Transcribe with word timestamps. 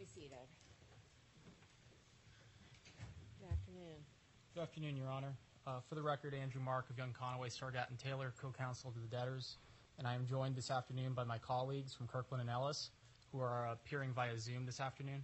be 0.00 0.06
seated. 0.06 0.30
Good 3.38 3.50
afternoon. 3.52 4.00
Good 4.54 4.62
afternoon, 4.62 4.96
Your 4.96 5.10
Honor. 5.10 5.34
Uh, 5.66 5.80
For 5.90 5.94
the 5.94 6.00
record, 6.00 6.32
Andrew 6.32 6.62
Mark 6.62 6.88
of 6.88 6.96
Young 6.96 7.12
Conaway, 7.12 7.48
Stargatt 7.48 7.90
and 7.90 7.98
Taylor, 7.98 8.32
co-counsel 8.40 8.92
to 8.92 8.98
the 8.98 9.14
debtors, 9.14 9.58
and 9.98 10.08
I 10.08 10.14
am 10.14 10.26
joined 10.26 10.56
this 10.56 10.70
afternoon 10.70 11.12
by 11.12 11.24
my 11.24 11.36
colleagues 11.36 11.92
from 11.92 12.06
Kirkland 12.06 12.40
and 12.40 12.48
Ellis, 12.48 12.88
who 13.30 13.40
are 13.40 13.68
appearing 13.72 14.14
via 14.14 14.38
Zoom 14.38 14.64
this 14.64 14.80
afternoon. 14.80 15.22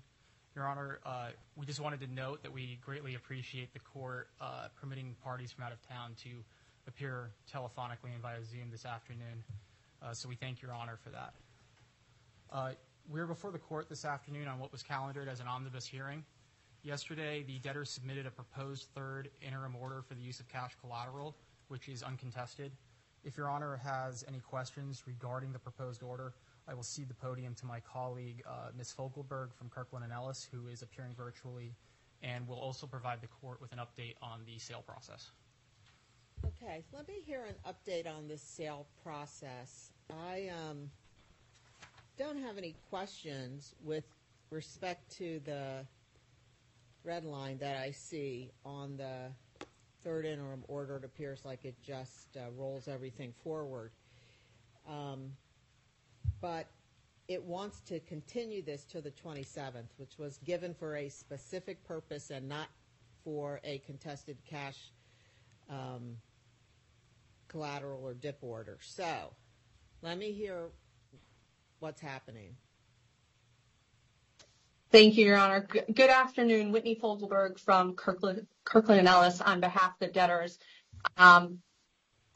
Your 0.54 0.66
Honor, 0.66 1.00
uh, 1.06 1.28
we 1.56 1.64
just 1.64 1.80
wanted 1.80 2.00
to 2.00 2.06
note 2.12 2.42
that 2.42 2.52
we 2.52 2.78
greatly 2.84 3.14
appreciate 3.14 3.72
the 3.72 3.80
court 3.80 4.28
uh, 4.42 4.68
permitting 4.78 5.16
parties 5.24 5.52
from 5.52 5.64
out 5.64 5.72
of 5.72 5.80
town 5.88 6.10
to 6.24 6.28
appear 6.86 7.30
telephonically 7.50 8.12
and 8.12 8.20
via 8.20 8.44
Zoom 8.44 8.70
this 8.70 8.84
afternoon. 8.84 9.42
So 10.12 10.28
we 10.28 10.34
thank 10.36 10.60
Your 10.60 10.74
Honor 10.74 10.98
for 11.02 11.08
that. 11.10 11.32
We're 13.08 13.26
before 13.26 13.52
the 13.52 13.58
court 13.58 13.88
this 13.88 14.04
afternoon 14.04 14.48
on 14.48 14.58
what 14.58 14.72
was 14.72 14.82
calendared 14.82 15.28
as 15.28 15.38
an 15.38 15.46
omnibus 15.46 15.86
hearing. 15.86 16.24
Yesterday, 16.82 17.44
the 17.46 17.60
debtor 17.60 17.84
submitted 17.84 18.26
a 18.26 18.30
proposed 18.32 18.88
third 18.96 19.30
interim 19.40 19.76
order 19.76 20.02
for 20.02 20.14
the 20.14 20.22
use 20.22 20.40
of 20.40 20.48
cash 20.48 20.72
collateral, 20.80 21.36
which 21.68 21.88
is 21.88 22.02
uncontested. 22.02 22.72
If 23.22 23.36
Your 23.36 23.48
Honor 23.48 23.76
has 23.76 24.24
any 24.26 24.40
questions 24.40 25.04
regarding 25.06 25.52
the 25.52 25.58
proposed 25.58 26.02
order, 26.02 26.32
I 26.66 26.74
will 26.74 26.82
cede 26.82 27.08
the 27.08 27.14
podium 27.14 27.54
to 27.54 27.66
my 27.66 27.78
colleague, 27.78 28.42
uh, 28.44 28.70
Ms. 28.76 28.92
Fogelberg 28.98 29.54
from 29.54 29.68
Kirkland 29.68 30.04
and 30.04 30.12
Ellis, 30.12 30.48
who 30.50 30.66
is 30.66 30.82
appearing 30.82 31.14
virtually, 31.16 31.76
and 32.22 32.46
will 32.48 32.58
also 32.58 32.88
provide 32.88 33.20
the 33.20 33.28
court 33.28 33.60
with 33.60 33.70
an 33.72 33.78
update 33.78 34.14
on 34.20 34.40
the 34.46 34.58
sale 34.58 34.82
process. 34.84 35.30
Okay, 36.44 36.84
let 36.92 37.06
me 37.06 37.14
hear 37.24 37.44
an 37.44 37.54
update 37.72 38.08
on 38.12 38.26
this 38.26 38.42
sale 38.42 38.86
process. 39.04 39.92
I 40.10 40.50
um, 40.68 40.90
don't 42.16 42.38
have 42.38 42.56
any 42.58 42.74
questions 42.90 43.74
with 43.84 44.04
respect 44.50 45.10
to 45.18 45.40
the 45.44 45.86
red 47.04 47.24
line 47.24 47.58
that 47.58 47.76
I 47.76 47.90
see 47.90 48.50
on 48.64 48.96
the 48.96 49.30
third 50.02 50.24
interim 50.24 50.64
order. 50.68 50.96
It 50.96 51.04
appears 51.04 51.44
like 51.44 51.64
it 51.64 51.74
just 51.82 52.36
uh, 52.36 52.50
rolls 52.56 52.88
everything 52.88 53.32
forward. 53.42 53.90
Um, 54.88 55.32
but 56.40 56.68
it 57.28 57.42
wants 57.42 57.80
to 57.80 58.00
continue 58.00 58.62
this 58.62 58.84
to 58.84 59.00
the 59.00 59.10
27th, 59.10 59.88
which 59.96 60.18
was 60.18 60.38
given 60.38 60.74
for 60.74 60.96
a 60.96 61.08
specific 61.08 61.82
purpose 61.84 62.30
and 62.30 62.48
not 62.48 62.68
for 63.24 63.60
a 63.64 63.78
contested 63.78 64.38
cash 64.48 64.92
um, 65.68 66.16
collateral 67.48 68.00
or 68.04 68.14
dip 68.14 68.38
order. 68.42 68.78
So, 68.80 69.32
let 70.02 70.18
me 70.18 70.30
hear 70.30 70.68
what's 71.80 72.00
happening. 72.00 72.56
Thank 74.90 75.16
you, 75.16 75.26
Your 75.26 75.36
Honor. 75.36 75.66
Good 75.92 76.10
afternoon, 76.10 76.72
Whitney 76.72 76.98
Fogelberg 77.02 77.58
from 77.58 77.94
Kirkland 77.94 78.46
Kirkland 78.64 79.00
and 79.00 79.08
Ellis 79.08 79.40
on 79.40 79.60
behalf 79.60 79.92
of 79.92 79.98
the 80.00 80.06
debtors. 80.08 80.58
Um, 81.16 81.58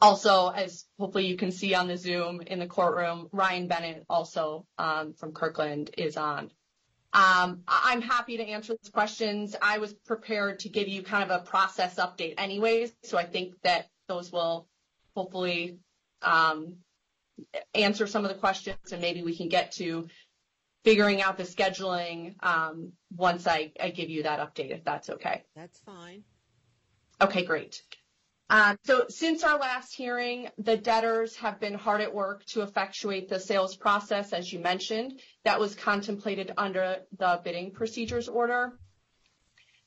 Also, 0.01 0.49
as 0.49 0.85
hopefully 0.97 1.27
you 1.27 1.37
can 1.37 1.51
see 1.51 1.75
on 1.75 1.87
the 1.87 1.95
Zoom 1.95 2.41
in 2.41 2.57
the 2.57 2.65
courtroom, 2.65 3.29
Ryan 3.31 3.67
Bennett, 3.67 4.03
also 4.09 4.65
um, 4.79 5.13
from 5.13 5.31
Kirkland, 5.31 5.91
is 5.95 6.17
on. 6.17 6.49
Um, 7.13 7.61
I'm 7.67 8.01
happy 8.01 8.37
to 8.37 8.43
answer 8.43 8.75
questions. 8.93 9.55
I 9.61 9.77
was 9.77 9.93
prepared 9.93 10.59
to 10.59 10.69
give 10.69 10.87
you 10.87 11.03
kind 11.03 11.29
of 11.29 11.41
a 11.41 11.45
process 11.45 11.95
update 11.95 12.35
anyways, 12.39 12.91
so 13.03 13.17
I 13.17 13.25
think 13.25 13.53
that 13.61 13.89
those 14.07 14.31
will 14.31 14.67
hopefully 15.15 15.77
answer 17.73 18.07
some 18.07 18.25
of 18.25 18.29
the 18.29 18.37
questions, 18.37 18.91
and 18.91 19.01
maybe 19.01 19.23
we 19.23 19.35
can 19.35 19.49
get 19.49 19.73
to 19.73 20.07
figuring 20.83 21.21
out 21.21 21.37
the 21.37 21.43
scheduling 21.43 22.35
um, 22.43 22.91
once 23.15 23.47
I, 23.47 23.71
I 23.79 23.89
give 23.89 24.09
you 24.09 24.23
that 24.23 24.39
update, 24.39 24.71
if 24.71 24.83
that's 24.83 25.09
okay. 25.09 25.43
That's 25.55 25.79
fine. 25.79 26.23
Okay, 27.21 27.45
great. 27.45 27.81
Um, 28.49 28.77
so 28.83 29.05
since 29.07 29.43
our 29.43 29.57
last 29.57 29.95
hearing, 29.95 30.49
the 30.57 30.75
debtors 30.75 31.37
have 31.37 31.59
been 31.59 31.73
hard 31.73 32.01
at 32.01 32.13
work 32.13 32.43
to 32.47 32.61
effectuate 32.61 33.29
the 33.29 33.39
sales 33.39 33.77
process, 33.77 34.33
as 34.33 34.51
you 34.51 34.59
mentioned, 34.59 35.21
that 35.45 35.59
was 35.59 35.73
contemplated 35.73 36.51
under 36.57 36.97
the 37.17 37.39
bidding 37.43 37.71
procedures 37.71 38.27
order. 38.27 38.73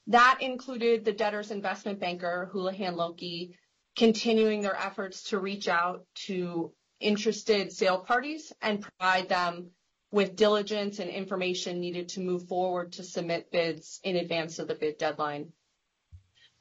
That 0.06 0.38
included 0.40 1.04
the 1.04 1.12
debtors 1.12 1.50
investment 1.50 2.00
banker, 2.00 2.48
Houlihan 2.52 2.94
Lokey, 2.94 3.54
continuing 3.96 4.62
their 4.62 4.76
efforts 4.76 5.24
to 5.24 5.38
reach 5.38 5.68
out 5.68 6.06
to 6.26 6.72
interested 7.00 7.72
sale 7.72 7.98
parties 7.98 8.52
and 8.62 8.80
provide 8.80 9.28
them 9.28 9.70
with 10.10 10.36
diligence 10.36 11.00
and 11.00 11.10
information 11.10 11.80
needed 11.80 12.08
to 12.10 12.20
move 12.20 12.46
forward 12.46 12.92
to 12.92 13.02
submit 13.02 13.50
bids 13.50 14.00
in 14.04 14.16
advance 14.16 14.58
of 14.58 14.68
the 14.68 14.74
bid 14.74 14.96
deadline. 14.96 15.52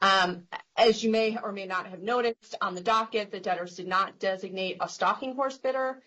Um, 0.02 0.48
as 0.76 1.02
you 1.02 1.10
may 1.10 1.38
or 1.38 1.52
may 1.52 1.66
not 1.66 1.86
have 1.86 2.00
noticed 2.00 2.56
on 2.60 2.74
the 2.74 2.80
docket, 2.80 3.30
the 3.30 3.40
debtors 3.40 3.76
did 3.76 3.86
not 3.86 4.18
designate 4.18 4.78
a 4.80 4.88
stalking 4.88 5.34
horse 5.34 5.56
bidder. 5.56 6.02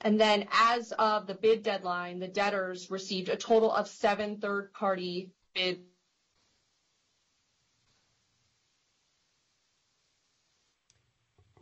And 0.00 0.18
then 0.18 0.46
as 0.52 0.92
of 0.92 1.26
the 1.26 1.34
bid 1.34 1.62
deadline, 1.62 2.20
the 2.20 2.28
debtors 2.28 2.90
received 2.90 3.28
a 3.28 3.36
total 3.36 3.70
of 3.72 3.88
seven 3.88 4.38
third-party 4.38 5.32
bids. 5.54 5.80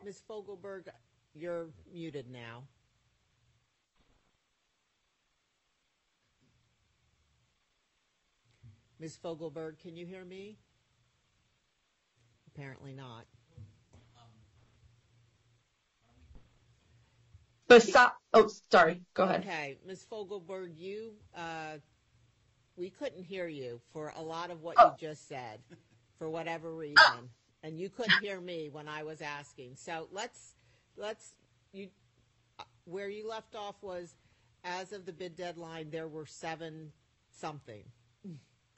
Ms. 0.04 0.22
Fogelberg, 0.28 0.88
you're 1.38 1.68
muted 1.92 2.30
now. 2.30 2.64
Ms. 9.00 9.16
Fogelberg, 9.22 9.78
can 9.78 9.96
you 9.96 10.04
hear 10.04 10.24
me? 10.24 10.58
Apparently 12.52 12.92
not. 12.92 13.24
Oh, 18.34 18.48
sorry, 18.70 19.02
go 19.14 19.24
ahead. 19.24 19.40
Okay, 19.40 19.78
Ms. 19.86 20.06
Fogelberg, 20.10 20.76
you, 20.76 21.12
uh, 21.36 21.78
we 22.76 22.90
couldn't 22.90 23.22
hear 23.22 23.46
you 23.46 23.80
for 23.92 24.12
a 24.16 24.22
lot 24.22 24.50
of 24.50 24.62
what 24.62 24.76
Oh. 24.78 24.90
you 24.90 25.08
just 25.08 25.28
said, 25.28 25.60
for 26.18 26.28
whatever 26.28 26.74
reason. 26.74 27.30
And 27.62 27.78
you 27.78 27.90
couldn't 27.90 28.20
hear 28.20 28.40
me 28.40 28.68
when 28.68 28.88
I 28.88 29.02
was 29.02 29.20
asking. 29.20 29.76
So 29.76 30.08
let's, 30.12 30.54
let's, 30.98 31.32
you, 31.72 31.88
where 32.84 33.08
you 33.08 33.28
left 33.28 33.54
off 33.54 33.76
was, 33.82 34.14
as 34.64 34.92
of 34.92 35.06
the 35.06 35.12
bid 35.12 35.36
deadline, 35.36 35.90
there 35.90 36.08
were 36.08 36.26
seven 36.26 36.92
something. 37.30 37.84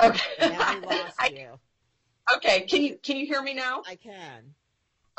Okay. 0.03 0.20
We 0.41 0.48
lost 0.48 1.14
I- 1.19 1.32
you. 1.36 1.58
okay, 2.36 2.62
can 2.62 2.82
you 2.82 2.97
can 3.03 3.16
you 3.16 3.26
hear 3.26 3.42
me 3.42 3.54
now? 3.54 3.82
I 3.88 3.97
can. 3.97 4.54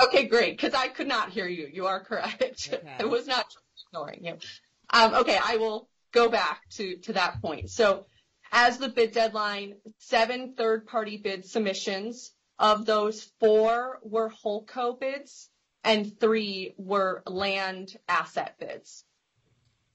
Okay, 0.02 0.26
great, 0.26 0.58
because 0.58 0.74
I 0.74 0.88
could 0.88 1.08
not 1.08 1.30
hear 1.30 1.48
you. 1.48 1.68
You 1.72 1.86
are 1.86 2.04
correct. 2.04 2.70
Okay. 2.74 2.82
I 3.00 3.04
was 3.06 3.28
not 3.28 3.46
ignoring 3.88 4.26
you. 4.26 4.38
Um, 4.90 5.14
okay, 5.16 5.38
I 5.44 5.58
will 5.58 5.90
go 6.12 6.30
back 6.30 6.62
to, 6.72 6.98
to 6.98 7.14
that 7.14 7.42
point. 7.42 7.70
So 7.70 8.06
as 8.52 8.78
the 8.80 8.90
bid 8.90 9.12
deadline, 9.12 9.76
seven 9.98 10.54
third-party 10.56 11.18
bid 11.18 11.46
submissions. 11.46 12.32
Of 12.60 12.86
those, 12.86 13.24
four 13.40 13.98
were 14.04 14.30
HoldCo 14.30 15.00
bids 15.00 15.50
and 15.84 16.20
three 16.20 16.74
were 16.78 17.24
land 17.26 17.98
asset 18.08 18.56
bids. 18.60 19.04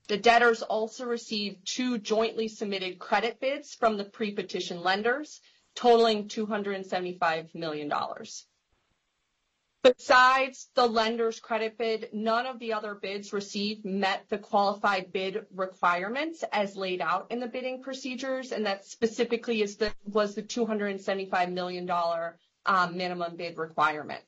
The 0.09 0.17
debtors 0.17 0.63
also 0.63 1.05
received 1.05 1.67
two 1.67 1.99
jointly 1.99 2.49
submitted 2.49 2.99
credit 2.99 3.41
bids 3.41 3.75
from 3.75 3.97
the 3.97 4.05
pre-petition 4.05 4.83
lenders 4.83 5.41
totaling 5.75 6.29
$275 6.29 7.55
million. 7.55 7.93
Besides 9.83 10.69
the 10.75 10.87
lender's 10.87 11.39
credit 11.39 11.79
bid, 11.79 12.09
none 12.13 12.47
of 12.47 12.59
the 12.59 12.73
other 12.73 12.95
bids 12.95 13.33
received 13.33 13.85
met 13.85 14.25
the 14.29 14.39
qualified 14.39 15.13
bid 15.13 15.47
requirements 15.55 16.43
as 16.53 16.77
laid 16.77 17.01
out 17.01 17.31
in 17.31 17.39
the 17.39 17.47
bidding 17.47 17.83
procedures, 17.83 18.51
and 18.51 18.67
that 18.67 18.85
specifically 18.85 19.61
was 20.07 20.35
the 20.35 20.43
$275 20.43 21.53
million 21.53 21.89
um, 22.67 22.97
minimum 22.97 23.37
bid 23.37 23.59
requirement. 23.59 24.23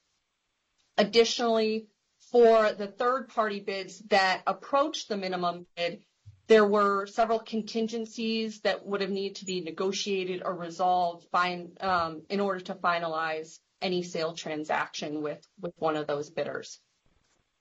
Additionally, 0.99 1.87
for 2.33 2.73
the 2.73 2.89
third-party 2.89 3.61
bids 3.61 4.01
that 4.11 4.43
approached 4.47 5.09
the 5.09 5.17
minimum 5.17 5.67
bid, 5.77 6.03
there 6.49 6.67
were 6.67 7.07
several 7.07 7.39
contingencies 7.39 8.61
that 8.63 8.85
would 8.85 9.01
have 9.01 9.11
needed 9.11 9.37
to 9.37 9.45
be 9.45 9.61
negotiated 9.61 10.43
or 10.45 10.55
resolved 10.55 11.27
fine, 11.31 11.71
um, 11.81 12.23
in 12.29 12.41
order 12.41 12.61
to 12.61 12.75
finalize 12.75 13.59
any 13.81 14.03
sale 14.03 14.33
transaction 14.33 15.23
with, 15.23 15.47
with 15.61 15.73
one 15.79 15.97
of 15.97 16.07
those 16.07 16.31
bidders. 16.31 16.81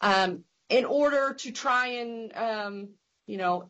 Um, 0.02 0.44
in 0.70 0.86
order 0.86 1.34
to 1.34 1.52
try 1.52 1.88
and, 1.88 2.36
um, 2.36 2.90
you 3.28 3.38
know, 3.38 3.70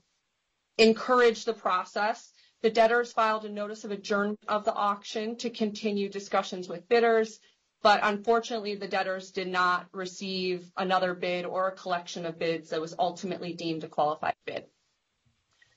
encourage 0.77 1.45
the 1.45 1.53
process, 1.53 2.31
the 2.61 2.69
debtors 2.69 3.11
filed 3.11 3.45
a 3.45 3.49
notice 3.49 3.83
of 3.83 3.91
adjournment 3.91 4.39
of 4.47 4.65
the 4.65 4.73
auction 4.73 5.35
to 5.37 5.49
continue 5.49 6.09
discussions 6.09 6.67
with 6.69 6.87
bidders, 6.87 7.39
but 7.87 8.01
unfortunately, 8.03 8.75
the 8.75 8.85
debtors 8.85 9.31
did 9.31 9.47
not 9.47 9.87
receive 9.93 10.69
another 10.75 11.13
bid 11.13 11.45
or 11.45 11.69
a 11.69 11.71
collection 11.71 12.25
of 12.25 12.37
bids 12.37 12.71
that 12.71 12.81
was 12.81 12.93
ultimately 12.99 13.53
deemed 13.53 13.81
a 13.85 13.87
qualified 13.87 14.35
bid. 14.45 14.65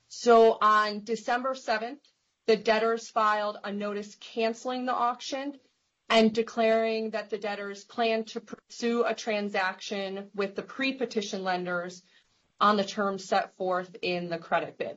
So 0.09 0.59
on 0.61 1.05
December 1.05 1.55
7th, 1.55 2.01
the 2.47 2.57
debtors 2.57 3.09
filed 3.09 3.59
a 3.63 3.71
notice 3.71 4.17
canceling 4.17 4.87
the 4.87 4.93
auction 4.93 5.53
and 6.09 6.35
declaring 6.35 7.11
that 7.11 7.31
the 7.31 7.39
debtors 7.39 7.85
plan 7.85 8.25
to 8.25 8.41
pursue 8.41 9.05
a 9.05 9.15
transaction 9.15 10.31
with 10.35 10.57
the 10.57 10.63
pre-petition 10.63 11.45
lenders 11.45 12.03
on 12.61 12.77
the 12.77 12.83
terms 12.83 13.25
set 13.25 13.57
forth 13.57 13.95
in 14.03 14.29
the 14.29 14.39
credit 14.39 14.77
bid. 14.77 14.97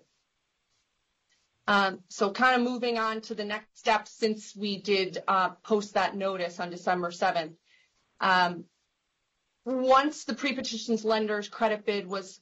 Um, 1.68 2.00
so 2.10 2.32
kind 2.32 2.56
of 2.56 2.70
moving 2.70 2.98
on 2.98 3.22
to 3.22 3.36
the 3.36 3.46
next 3.46 3.78
step 3.78 4.08
since 4.08 4.56
we 4.56 4.82
did 4.82 5.20
uh, 5.28 5.52
post 5.64 5.94
that 5.94 6.16
notice 6.16 6.60
on 6.60 6.70
December 6.70 7.10
7th. 7.10 7.54
Um, 8.20 8.66
once 9.66 10.26
the 10.26 10.34
pre-petitions 10.34 11.06
lenders 11.06 11.48
credit 11.48 11.86
bid 11.86 12.08
was 12.08 12.42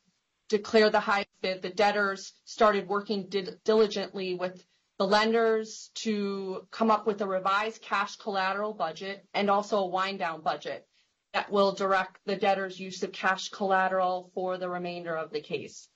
declared 0.49 0.91
the 0.91 0.99
highest 0.99 1.29
bid, 1.41 1.61
the 1.61 1.69
debtors 1.69 2.33
started 2.45 2.87
working 2.87 3.29
diligently 3.63 4.33
with 4.33 4.65
the 4.97 5.05
lenders 5.05 5.91
to 5.95 6.67
come 6.71 6.91
up 6.91 7.05
with 7.05 7.21
a 7.21 7.27
revised 7.27 7.81
cash 7.81 8.15
collateral 8.17 8.73
budget 8.73 9.25
and 9.33 9.49
also 9.49 9.79
a 9.79 9.87
wind 9.87 10.19
down 10.19 10.41
budget 10.41 10.85
that 11.33 11.51
will 11.51 11.71
direct 11.71 12.19
the 12.25 12.35
debtor's 12.35 12.79
use 12.79 13.01
of 13.03 13.11
cash 13.11 13.49
collateral 13.49 14.31
for 14.33 14.57
the 14.57 14.69
remainder 14.69 15.15
of 15.15 15.31
the 15.31 15.41
case. 15.41 15.87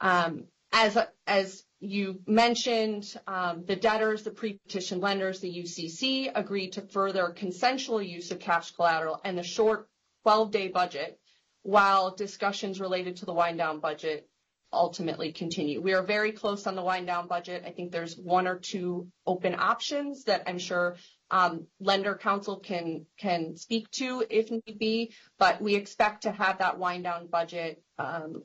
Um, 0.00 0.44
as, 0.72 0.96
as 1.26 1.64
you 1.82 2.20
mentioned, 2.28 3.12
um, 3.26 3.64
the 3.66 3.74
debtors, 3.74 4.22
the 4.22 4.30
pre-petition 4.30 5.00
lenders, 5.00 5.40
the 5.40 5.52
UCC 5.52 6.30
agreed 6.32 6.74
to 6.74 6.82
further 6.82 7.30
consensual 7.30 8.00
use 8.00 8.30
of 8.30 8.38
cash 8.38 8.70
collateral 8.70 9.20
and 9.24 9.36
the 9.36 9.42
short 9.42 9.88
12-day 10.24 10.68
budget 10.68 11.18
while 11.62 12.14
discussions 12.14 12.80
related 12.80 13.16
to 13.16 13.26
the 13.26 13.32
wind 13.32 13.58
down 13.58 13.80
budget 13.80 14.28
ultimately 14.72 15.32
continue. 15.32 15.82
We 15.82 15.92
are 15.92 16.04
very 16.04 16.30
close 16.30 16.66
on 16.68 16.76
the 16.76 16.84
wind 16.84 17.08
down 17.08 17.26
budget. 17.26 17.64
I 17.66 17.70
think 17.70 17.90
there's 17.90 18.16
one 18.16 18.46
or 18.46 18.58
two 18.58 19.08
open 19.26 19.54
options 19.58 20.24
that 20.24 20.44
I'm 20.46 20.58
sure 20.58 20.96
um, 21.32 21.66
lender 21.80 22.14
counsel 22.14 22.58
can 22.60 23.56
speak 23.56 23.90
to 23.92 24.24
if 24.30 24.50
need 24.50 24.78
be, 24.78 25.14
but 25.38 25.60
we 25.60 25.74
expect 25.74 26.22
to 26.22 26.30
have 26.30 26.58
that 26.58 26.78
wind 26.78 27.04
down 27.04 27.26
budget 27.26 27.82
um, 27.98 28.44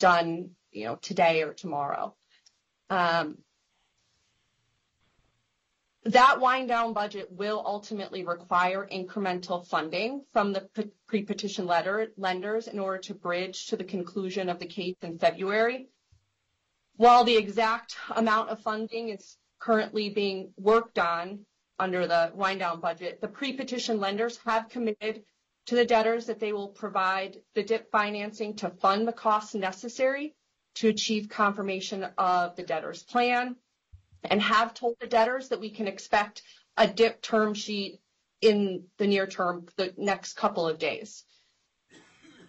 done 0.00 0.50
you 0.76 0.84
know, 0.84 0.96
today 0.96 1.42
or 1.42 1.54
tomorrow. 1.54 2.14
Um, 2.90 3.38
that 6.04 6.38
wind 6.38 6.68
down 6.68 6.92
budget 6.92 7.32
will 7.32 7.60
ultimately 7.66 8.24
require 8.24 8.86
incremental 8.92 9.66
funding 9.66 10.24
from 10.32 10.52
the 10.52 10.68
pre-petition 11.08 11.66
lenders 11.66 12.68
in 12.68 12.78
order 12.78 12.98
to 12.98 13.14
bridge 13.14 13.66
to 13.66 13.76
the 13.76 13.82
conclusion 13.82 14.48
of 14.48 14.60
the 14.60 14.66
case 14.66 14.94
in 15.02 15.18
February. 15.18 15.88
While 16.94 17.24
the 17.24 17.36
exact 17.36 17.96
amount 18.14 18.50
of 18.50 18.60
funding 18.60 19.08
is 19.08 19.36
currently 19.58 20.10
being 20.10 20.52
worked 20.56 20.98
on 20.98 21.44
under 21.78 22.06
the 22.06 22.30
wind 22.34 22.60
down 22.60 22.80
budget, 22.80 23.20
the 23.20 23.28
pre-petition 23.28 23.98
lenders 23.98 24.38
have 24.44 24.68
committed 24.68 25.24
to 25.66 25.74
the 25.74 25.84
debtors 25.84 26.26
that 26.26 26.38
they 26.38 26.52
will 26.52 26.68
provide 26.68 27.38
the 27.54 27.64
DIP 27.64 27.90
financing 27.90 28.54
to 28.56 28.70
fund 28.70 29.08
the 29.08 29.12
costs 29.12 29.56
necessary 29.56 30.35
to 30.76 30.88
achieve 30.88 31.28
confirmation 31.28 32.06
of 32.18 32.56
the 32.56 32.62
debtor's 32.62 33.02
plan 33.02 33.56
and 34.24 34.40
have 34.40 34.74
told 34.74 34.96
the 35.00 35.06
debtors 35.06 35.48
that 35.48 35.60
we 35.60 35.70
can 35.70 35.86
expect 35.86 36.42
a 36.76 36.86
DIP 36.86 37.22
term 37.22 37.54
sheet 37.54 38.00
in 38.40 38.84
the 38.98 39.06
near 39.06 39.26
term, 39.26 39.66
the 39.76 39.94
next 39.96 40.34
couple 40.34 40.68
of 40.68 40.78
days. 40.78 41.24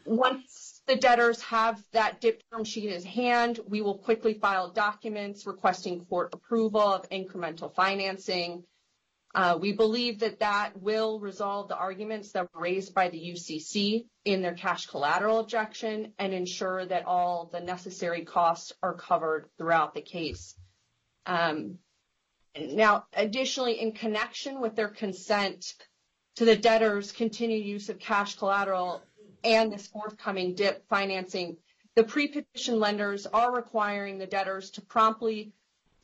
Once 0.05 0.81
the 0.87 0.95
debtors 0.95 1.41
have 1.41 1.81
that 1.91 2.21
DIP 2.21 2.41
term 2.51 2.63
sheet 2.63 2.91
in 2.91 3.03
hand, 3.03 3.59
we 3.67 3.81
will 3.81 3.97
quickly 3.97 4.33
file 4.33 4.71
documents 4.71 5.45
requesting 5.45 6.05
court 6.05 6.33
approval 6.33 6.81
of 6.81 7.09
incremental 7.09 7.73
financing 7.73 8.63
we 9.59 9.73
believe 9.73 10.19
that 10.19 10.39
that 10.39 10.81
will 10.81 11.19
resolve 11.19 11.67
the 11.67 11.77
arguments 11.77 12.31
that 12.31 12.47
were 12.53 12.61
raised 12.61 12.93
by 12.93 13.09
the 13.09 13.19
UCC 13.19 14.05
in 14.25 14.41
their 14.41 14.53
cash 14.53 14.87
collateral 14.87 15.39
objection 15.39 16.13
and 16.17 16.33
ensure 16.33 16.85
that 16.85 17.05
all 17.05 17.49
the 17.51 17.59
necessary 17.59 18.25
costs 18.25 18.73
are 18.81 18.93
covered 18.93 19.49
throughout 19.57 19.93
the 19.93 20.01
case. 20.01 20.55
Um, 21.25 21.77
now, 22.59 23.05
additionally, 23.13 23.79
in 23.79 23.91
connection 23.91 24.61
with 24.61 24.75
their 24.75 24.87
consent 24.87 25.73
to 26.37 26.45
the 26.45 26.55
debtor's 26.55 27.11
continued 27.11 27.65
use 27.65 27.89
of 27.89 27.99
cash 27.99 28.35
collateral 28.35 29.01
and 29.43 29.71
this 29.71 29.87
forthcoming 29.87 30.55
DIP 30.55 30.83
financing, 30.89 31.57
the 31.95 32.03
pre-petition 32.03 32.79
lenders 32.79 33.25
are 33.27 33.53
requiring 33.53 34.17
the 34.17 34.27
debtors 34.27 34.71
to 34.71 34.81
promptly 34.81 35.51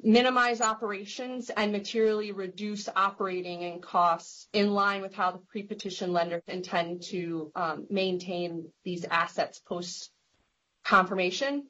minimize 0.04 0.60
operations 0.60 1.50
and 1.50 1.72
materially 1.72 2.34
reduce 2.34 2.90
operating 2.94 3.64
and 3.64 3.82
costs 3.82 4.50
in 4.52 4.74
line 4.74 5.02
with 5.02 5.14
how 5.14 5.32
the 5.32 5.38
pre-petition 5.38 6.12
lenders 6.12 6.44
intend 6.48 7.02
to 7.02 7.50
um, 7.56 7.88
maintain 7.90 8.68
these 8.84 9.06
assets 9.06 9.60
post-confirmation. 9.60 11.66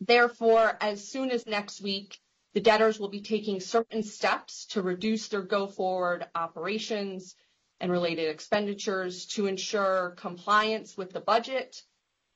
Therefore, 0.00 0.76
as 0.80 1.08
soon 1.08 1.30
as 1.30 1.46
next 1.46 1.80
week, 1.80 2.18
the 2.54 2.60
debtors 2.60 3.00
will 3.00 3.08
be 3.08 3.22
taking 3.22 3.60
certain 3.60 4.02
steps 4.02 4.66
to 4.66 4.82
reduce 4.82 5.28
their 5.28 5.42
go-forward 5.42 6.26
operations 6.34 7.34
and 7.80 7.90
related 7.90 8.28
expenditures 8.28 9.24
to 9.26 9.46
ensure 9.46 10.14
compliance 10.18 10.96
with 10.96 11.12
the 11.12 11.20
budget 11.20 11.82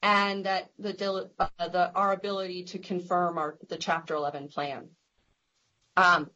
and 0.03 0.47
that 0.47 0.70
uh, 1.38 1.88
our 1.94 2.12
ability 2.12 2.64
to 2.64 2.79
confirm 2.79 3.38
the 3.69 3.76
Chapter 3.76 4.14
11 4.14 4.49
plan. 4.49 4.88
Um, 5.96 6.30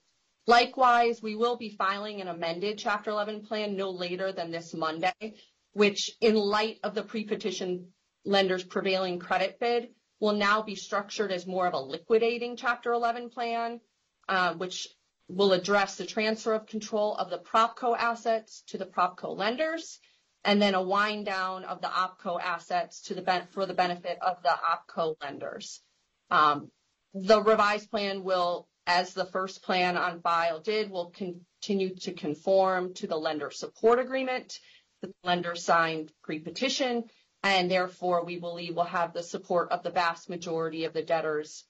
likewise, 0.46 1.22
we 1.22 1.36
will 1.36 1.56
be 1.56 1.70
filing 1.70 2.20
an 2.20 2.28
amended 2.28 2.78
Chapter 2.78 3.10
11 3.10 3.46
plan 3.46 3.76
no 3.76 3.90
later 3.90 4.32
than 4.32 4.50
this 4.50 4.74
Monday, 4.74 5.36
which 5.72 6.10
in 6.20 6.34
light 6.34 6.78
of 6.82 6.94
the 6.94 7.02
pre-petition 7.02 7.92
lender's 8.24 8.64
prevailing 8.64 9.18
credit 9.18 9.58
bid 9.60 9.90
will 10.20 10.32
now 10.32 10.62
be 10.62 10.74
structured 10.74 11.30
as 11.30 11.46
more 11.46 11.66
of 11.66 11.74
a 11.74 11.80
liquidating 11.80 12.56
Chapter 12.56 12.92
11 12.92 13.30
plan, 13.30 13.80
uh, 14.28 14.54
which 14.54 14.88
will 15.28 15.52
address 15.52 15.96
the 15.96 16.06
transfer 16.06 16.54
of 16.54 16.66
control 16.66 17.14
of 17.16 17.30
the 17.30 17.38
PropCo 17.38 17.96
assets 17.96 18.62
to 18.68 18.78
the 18.78 18.86
PropCo 18.86 19.36
lenders, 19.36 19.98
and 20.44 20.62
then 20.62 20.74
a 20.74 20.82
wind 20.82 21.26
down 21.26 21.64
of 21.64 21.80
the 21.80 21.88
OpCo 21.88 22.40
assets 22.40 23.06
for 23.50 23.66
the 23.66 23.74
benefit 23.74 24.18
of 24.22 24.42
the 24.42 24.48
OpCo 24.48 25.16
lenders. 25.20 25.82
Um, 26.30 26.70
the 27.12 27.42
revised 27.42 27.90
plan 27.90 28.22
will 28.22 28.68
as 28.86 29.12
the 29.12 29.26
first 29.26 29.62
plan 29.62 29.96
on 29.96 30.20
file 30.20 30.60
did, 30.60 30.90
will 30.90 31.10
continue 31.10 31.94
to 31.96 32.12
conform 32.12 32.94
to 32.94 33.06
the 33.06 33.16
lender 33.16 33.50
support 33.50 33.98
agreement 33.98 34.58
the 35.02 35.12
lender 35.24 35.54
signed 35.54 36.12
pre-petition, 36.22 37.04
and 37.42 37.70
therefore 37.70 38.24
we 38.24 38.38
believe 38.38 38.76
will 38.76 38.84
have 38.84 39.12
the 39.12 39.22
support 39.22 39.70
of 39.70 39.82
the 39.82 39.90
vast 39.90 40.28
majority 40.28 40.84
of 40.84 40.92
the 40.92 41.02
debtors' 41.02 41.64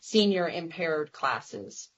senior 0.00 0.48
impaired 0.48 1.12
classes. 1.12 1.88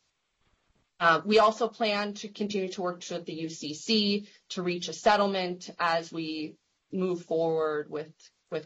Uh, 0.98 1.20
we 1.24 1.38
also 1.38 1.68
plan 1.68 2.14
to 2.14 2.28
continue 2.28 2.68
to 2.68 2.82
work 2.82 3.02
with 3.10 3.26
the 3.26 3.44
UCC 3.44 4.28
to 4.50 4.62
reach 4.62 4.88
a 4.88 4.92
settlement 4.92 5.68
as 5.78 6.12
we 6.12 6.56
move 6.92 7.22
forward 7.24 7.90
with, 7.90 8.12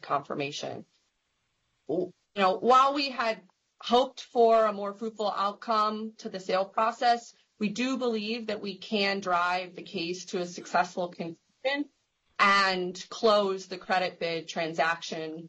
confirmation. 0.03 0.85
While 1.87 2.93
we 2.93 3.11
had 3.11 3.41
hoped 3.80 4.23
for 4.23 4.64
a 4.64 4.73
more 4.73 4.95
fruitful 4.95 5.33
outcome 5.37 6.12
to 6.18 6.28
the 6.28 6.40
sale 6.40 6.64
process. 6.64 7.35
We 7.59 7.68
do 7.68 7.97
believe 7.97 8.49
that 8.49 8.61
we 8.61 8.76
can 8.76 9.21
drive 9.21 9.75
the 9.75 9.83
case 9.83 10.26
to 10.26 10.40
a 10.40 10.47
successful 10.47 11.09
conclusion 11.09 11.88
and 12.38 13.06
close 13.09 13.66
the 13.66 13.78
credit 13.78 14.18
bid 14.18 14.49
transaction 14.49 15.49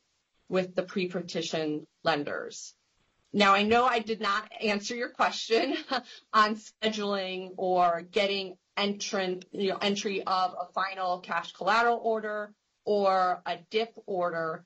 with 0.49 0.75
the 0.75 0.83
pre-petition 0.83 1.85
lenders. 2.03 2.73
Now, 3.33 3.53
I 3.53 3.63
know 3.63 3.85
I 3.85 3.99
did 3.99 4.21
not 4.21 4.49
answer 4.61 4.95
your 4.95 5.09
question 5.09 5.75
on 6.33 6.55
scheduling 6.55 7.51
or 7.57 8.01
getting 8.01 8.57
entry 8.77 10.23
of 10.23 10.55
a 10.59 10.71
final 10.73 11.19
cash 11.19 11.51
collateral 11.51 11.99
order 12.01 12.53
or 12.85 13.41
a 13.45 13.57
DIP 13.69 13.93
order 14.05 14.63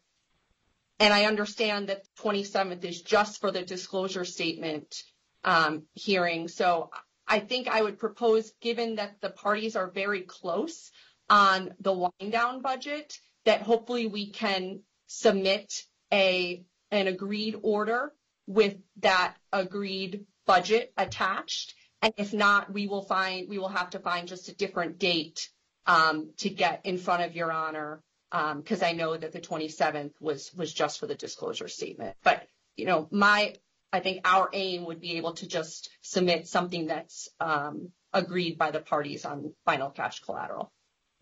and 1.01 1.11
I 1.11 1.25
understand 1.25 1.89
that 1.89 2.03
the 2.03 2.21
27th 2.21 2.85
is 2.85 3.01
just 3.01 3.41
for 3.41 3.49
the 3.49 3.63
disclosure 3.63 4.23
statement 4.23 4.95
um, 5.43 5.87
hearing. 5.93 6.47
So 6.47 6.91
I 7.27 7.39
think 7.39 7.67
I 7.67 7.81
would 7.81 7.97
propose, 7.97 8.53
given 8.61 8.95
that 8.95 9.19
the 9.19 9.31
parties 9.31 9.75
are 9.75 9.89
very 9.89 10.21
close 10.21 10.91
on 11.27 11.73
the 11.79 11.91
wind 11.91 12.31
down 12.31 12.61
budget, 12.61 13.17
that 13.45 13.63
hopefully 13.63 14.05
we 14.05 14.29
can 14.29 14.81
submit 15.07 15.73
a 16.13 16.63
an 16.91 17.07
agreed 17.07 17.57
order 17.63 18.13
with 18.45 18.75
that 18.97 19.35
agreed 19.51 20.25
budget 20.45 20.93
attached. 20.97 21.73
And 22.03 22.13
if 22.17 22.31
not, 22.31 22.71
we 22.71 22.87
will 22.87 23.01
find 23.01 23.49
we 23.49 23.57
will 23.57 23.69
have 23.69 23.89
to 23.91 23.99
find 23.99 24.27
just 24.27 24.49
a 24.49 24.55
different 24.55 24.99
date 24.99 25.49
um, 25.87 26.33
to 26.37 26.49
get 26.51 26.81
in 26.83 26.99
front 26.99 27.23
of 27.23 27.35
your 27.35 27.51
honor 27.51 28.03
because 28.31 28.81
um, 28.81 28.87
I 28.87 28.93
know 28.93 29.15
that 29.15 29.33
the 29.33 29.41
27th 29.41 30.13
was 30.21 30.53
was 30.55 30.73
just 30.73 30.99
for 30.99 31.07
the 31.07 31.15
disclosure 31.15 31.67
statement. 31.67 32.15
But 32.23 32.47
you 32.75 32.85
know, 32.85 33.07
my, 33.11 33.55
I 33.91 33.99
think 33.99 34.21
our 34.25 34.49
aim 34.53 34.85
would 34.85 35.01
be 35.01 35.17
able 35.17 35.33
to 35.33 35.47
just 35.47 35.89
submit 36.01 36.47
something 36.47 36.87
that's 36.87 37.29
um, 37.39 37.89
agreed 38.13 38.57
by 38.57 38.71
the 38.71 38.79
parties 38.79 39.25
on 39.25 39.53
final 39.65 39.89
cash 39.89 40.21
collateral 40.21 40.71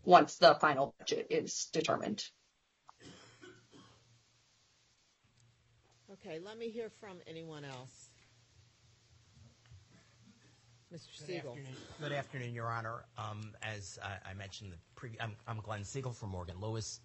once 0.03 0.37
the 0.37 0.55
final 0.55 0.93
budget 0.99 1.27
is 1.31 1.67
determined. 1.73 2.23
Okay, 6.11 6.39
let 6.39 6.57
me 6.57 6.69
hear 6.69 6.89
from 6.99 7.17
anyone 7.27 7.63
else. 7.63 8.08
Mr. 10.93 11.25
Siegel. 11.25 11.55
Good 12.01 12.11
afternoon, 12.11 12.53
Your 12.53 12.67
Honor. 12.67 13.05
Um, 13.17 13.51
As 13.61 13.99
I 14.03 14.31
I 14.31 14.33
mentioned, 14.33 14.73
I'm 15.19 15.35
I'm 15.47 15.59
Glenn 15.59 15.83
Siegel 15.83 16.13
from 16.13 16.29
Morgan 16.29 16.59
Lewis. 16.59 16.99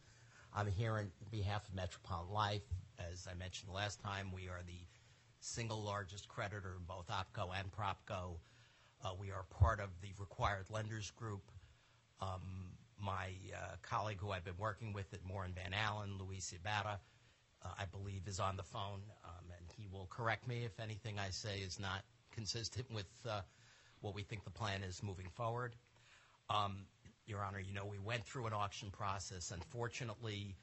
I'm 0.54 0.66
here 0.68 0.94
on 0.94 1.10
behalf 1.30 1.68
of 1.68 1.74
Metropolitan 1.74 2.32
Life. 2.32 2.62
As 2.98 3.26
I 3.30 3.34
mentioned 3.34 3.72
last 3.72 4.00
time, 4.00 4.32
we 4.32 4.48
are 4.48 4.62
the 4.66 4.80
single 5.40 5.82
largest 5.82 6.28
creditor 6.28 6.76
in 6.78 6.84
both 6.84 7.08
OPCO 7.08 7.50
and 7.58 7.70
PropCo. 7.70 8.36
Uh, 9.04 9.10
We 9.20 9.30
are 9.30 9.42
part 9.50 9.80
of 9.80 9.90
the 10.00 10.12
required 10.18 10.70
lenders 10.70 11.10
group. 11.10 11.42
Um, 12.22 12.70
My 12.98 13.32
uh, 13.54 13.76
colleague 13.82 14.18
who 14.20 14.30
I've 14.30 14.44
been 14.44 14.56
working 14.56 14.94
with 14.94 15.12
at 15.12 15.22
Moore 15.26 15.44
and 15.44 15.54
Van 15.54 15.74
Allen, 15.74 16.16
Luis 16.18 16.54
Ibarra, 16.54 16.98
uh, 17.62 17.68
I 17.78 17.84
believe 17.84 18.26
is 18.28 18.40
on 18.40 18.56
the 18.56 18.62
phone, 18.62 19.02
um, 19.24 19.44
and 19.58 19.66
he 19.76 19.88
will 19.92 20.06
correct 20.06 20.48
me 20.48 20.64
if 20.64 20.80
anything 20.80 21.18
I 21.18 21.28
say 21.30 21.58
is 21.60 21.78
not 21.78 22.02
consistent 22.30 22.90
with 22.90 23.10
uh, 23.28 23.42
what 24.04 24.14
we 24.14 24.22
think 24.22 24.44
the 24.44 24.50
plan 24.50 24.82
is 24.82 25.02
moving 25.02 25.28
forward. 25.34 25.74
Um, 26.50 26.84
Your 27.26 27.42
Honor, 27.42 27.58
you 27.58 27.72
know, 27.72 27.86
we 27.86 27.98
went 27.98 28.26
through 28.26 28.46
an 28.46 28.52
auction 28.52 28.90
process. 28.90 29.50
Unfortunately, 29.50 30.54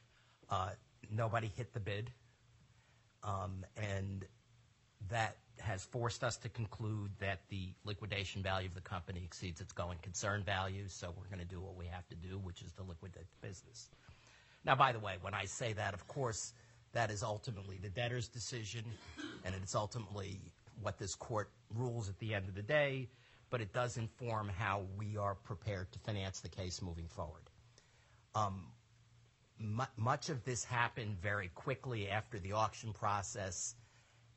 uh, 0.49 0.69
nobody 1.09 1.47
hit 1.57 1.73
the 1.73 1.79
bid, 1.79 2.11
um, 3.23 3.65
and 3.75 4.25
that 5.09 5.37
has 5.59 5.83
forced 5.85 6.23
us 6.23 6.37
to 6.37 6.49
conclude 6.49 7.09
that 7.19 7.39
the 7.49 7.73
liquidation 7.83 8.43
value 8.43 8.67
of 8.67 8.75
the 8.75 8.81
company 8.81 9.21
exceeds 9.25 9.59
its 9.59 9.73
going 9.73 9.97
concern 10.03 10.43
value, 10.43 10.87
so 10.87 11.11
we're 11.17 11.35
going 11.35 11.39
to 11.39 11.55
do 11.55 11.59
what 11.59 11.75
we 11.75 11.87
have 11.87 12.07
to 12.09 12.15
do, 12.15 12.37
which 12.37 12.61
is 12.61 12.71
to 12.73 12.83
liquidate 12.83 13.25
the 13.31 13.47
business. 13.47 13.89
Now, 14.63 14.75
by 14.75 14.91
the 14.91 14.99
way, 14.99 15.15
when 15.21 15.33
I 15.33 15.45
say 15.45 15.73
that, 15.73 15.95
of 15.95 16.07
course, 16.07 16.53
that 16.93 17.09
is 17.09 17.23
ultimately 17.23 17.79
the 17.81 17.89
debtor's 17.89 18.27
decision, 18.27 18.85
and 19.43 19.55
it's 19.55 19.73
ultimately 19.73 20.39
what 20.81 20.99
this 20.99 21.15
court 21.15 21.49
rules 21.75 22.07
at 22.07 22.19
the 22.19 22.35
end 22.35 22.47
of 22.47 22.55
the 22.55 22.61
day, 22.61 23.09
but 23.51 23.61
it 23.61 23.73
does 23.73 23.97
inform 23.97 24.49
how 24.49 24.81
we 24.97 25.17
are 25.17 25.35
prepared 25.35 25.91
to 25.91 25.99
finance 25.99 26.39
the 26.39 26.49
case 26.49 26.81
moving 26.81 27.07
forward. 27.07 27.43
Um, 28.33 28.67
much 29.97 30.29
of 30.29 30.43
this 30.43 30.63
happened 30.63 31.17
very 31.21 31.49
quickly 31.49 32.09
after 32.09 32.39
the 32.39 32.53
auction 32.53 32.93
process, 32.93 33.75